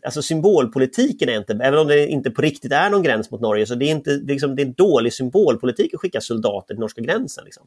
alltså 0.04 0.22
symbolpolitiken 0.22 1.28
är 1.28 1.38
inte, 1.38 1.52
även 1.52 1.78
om 1.78 1.86
det 1.86 2.06
inte 2.06 2.30
på 2.30 2.42
riktigt 2.42 2.72
är 2.72 2.90
någon 2.90 3.02
gräns 3.02 3.30
mot 3.30 3.40
Norge, 3.40 3.66
så 3.66 3.74
det 3.74 3.84
är, 3.84 3.90
inte, 3.90 4.10
det 4.10 4.32
är, 4.32 4.34
liksom, 4.34 4.56
det 4.56 4.62
är 4.62 4.66
dålig 4.66 5.12
symbolpolitik 5.12 5.94
att 5.94 6.00
skicka 6.00 6.20
soldater 6.20 6.74
till 6.74 6.80
norska 6.80 7.00
gränsen. 7.00 7.44
Liksom. 7.44 7.66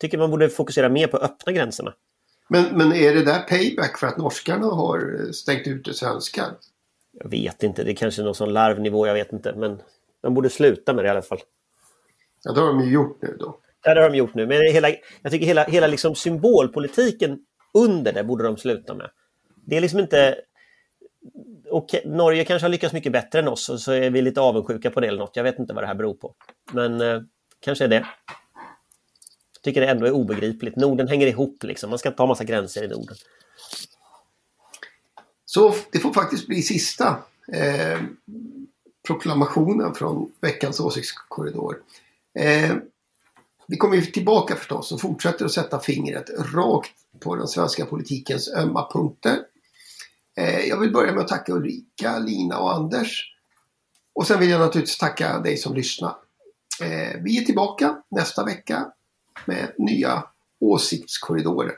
Tycker 0.00 0.18
man 0.18 0.30
borde 0.30 0.48
fokusera 0.48 0.88
mer 0.88 1.06
på 1.06 1.16
att 1.16 1.22
öppna 1.22 1.52
gränserna. 1.52 1.94
Men, 2.48 2.64
men 2.78 2.92
är 2.92 3.14
det 3.14 3.24
där 3.24 3.40
payback 3.40 3.98
för 3.98 4.06
att 4.06 4.16
norskarna 4.16 4.66
har 4.66 5.28
stängt 5.32 5.66
ute 5.66 5.94
svenskar? 5.94 6.46
Jag 7.12 7.30
vet 7.30 7.62
inte, 7.62 7.84
det 7.84 7.90
är 7.90 7.94
kanske 7.94 8.22
är 8.22 8.24
någon 8.24 8.34
sån 8.34 8.52
larvnivå, 8.52 9.06
jag 9.06 9.14
vet 9.14 9.32
inte. 9.32 9.54
Men 9.56 9.82
de 10.20 10.34
borde 10.34 10.50
sluta 10.50 10.92
med 10.92 11.04
det 11.04 11.08
i 11.08 11.10
alla 11.10 11.22
fall. 11.22 11.40
Ja, 12.44 12.52
det 12.52 12.60
har 12.60 12.66
de 12.66 12.80
ju 12.80 12.92
gjort 12.92 13.22
nu 13.22 13.36
då. 13.40 13.60
Ja, 13.84 13.94
det 13.94 14.00
har 14.02 14.10
de 14.10 14.16
gjort 14.16 14.34
nu. 14.34 14.46
Men 14.46 14.62
hela, 14.72 14.88
jag 15.22 15.32
tycker 15.32 15.46
hela, 15.46 15.64
hela 15.64 15.86
liksom 15.86 16.14
symbolpolitiken 16.14 17.38
under 17.74 18.12
det 18.12 18.24
borde 18.24 18.44
de 18.44 18.56
sluta 18.56 18.94
med. 18.94 19.10
Det 19.64 19.76
är 19.76 19.80
liksom 19.80 20.00
inte 20.00 20.36
och 21.70 21.94
Norge 22.04 22.44
kanske 22.44 22.64
har 22.64 22.70
lyckats 22.70 22.94
mycket 22.94 23.12
bättre 23.12 23.38
än 23.38 23.48
oss 23.48 23.68
och 23.68 23.80
så 23.80 23.92
är 23.92 24.10
vi 24.10 24.22
lite 24.22 24.40
avundsjuka 24.40 24.90
på 24.90 25.00
det 25.00 25.06
eller 25.06 25.18
något. 25.18 25.36
Jag 25.36 25.44
vet 25.44 25.58
inte 25.58 25.74
vad 25.74 25.82
det 25.82 25.88
här 25.88 25.94
beror 25.94 26.14
på. 26.14 26.34
Men 26.72 27.00
eh, 27.00 27.20
kanske 27.60 27.84
är 27.84 27.88
det. 27.88 28.06
Jag 29.54 29.62
tycker 29.62 29.80
det 29.80 29.86
ändå 29.86 30.06
är 30.06 30.12
obegripligt. 30.12 30.76
Norden 30.76 31.08
hänger 31.08 31.26
ihop 31.26 31.64
liksom. 31.64 31.90
Man 31.90 31.98
ska 31.98 32.08
inte 32.08 32.22
ha 32.22 32.26
massa 32.26 32.44
gränser 32.44 32.84
i 32.84 32.88
Norden. 32.88 33.16
Så 35.52 35.74
det 35.90 35.98
får 35.98 36.12
faktiskt 36.12 36.46
bli 36.46 36.62
sista 36.62 37.08
eh, 37.52 38.00
proklamationen 39.06 39.94
från 39.94 40.32
veckans 40.40 40.80
åsiktskorridor. 40.80 41.76
Eh, 42.38 42.76
vi 43.66 43.76
kommer 43.76 43.96
ju 43.96 44.02
tillbaka 44.02 44.56
förstås 44.56 44.92
och 44.92 45.00
fortsätter 45.00 45.44
att 45.44 45.52
sätta 45.52 45.80
fingret 45.80 46.30
rakt 46.54 46.92
på 47.20 47.36
den 47.36 47.48
svenska 47.48 47.86
politikens 47.86 48.48
ömma 48.48 48.88
punkter. 48.92 49.38
Eh, 50.36 50.60
jag 50.60 50.80
vill 50.80 50.92
börja 50.92 51.12
med 51.12 51.22
att 51.22 51.28
tacka 51.28 51.52
Ulrika, 51.52 52.18
Lina 52.18 52.58
och 52.58 52.74
Anders. 52.74 53.34
Och 54.12 54.26
sen 54.26 54.40
vill 54.40 54.50
jag 54.50 54.60
naturligtvis 54.60 54.98
tacka 54.98 55.38
dig 55.38 55.56
som 55.56 55.74
lyssnar. 55.74 56.14
Eh, 56.82 57.20
vi 57.22 57.38
är 57.38 57.44
tillbaka 57.44 58.02
nästa 58.08 58.44
vecka 58.44 58.92
med 59.44 59.72
nya 59.78 60.24
åsiktskorridorer. 60.60 61.74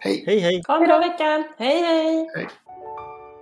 Hej! 0.00 0.24
Hej 0.26 0.38
hej! 0.38 0.62
Ha 0.66 0.76
en 0.76 0.84
bra 0.84 0.98
vecka! 0.98 1.44
Hej 1.58 1.82
hej! 1.82 2.30
hej. 2.34 2.48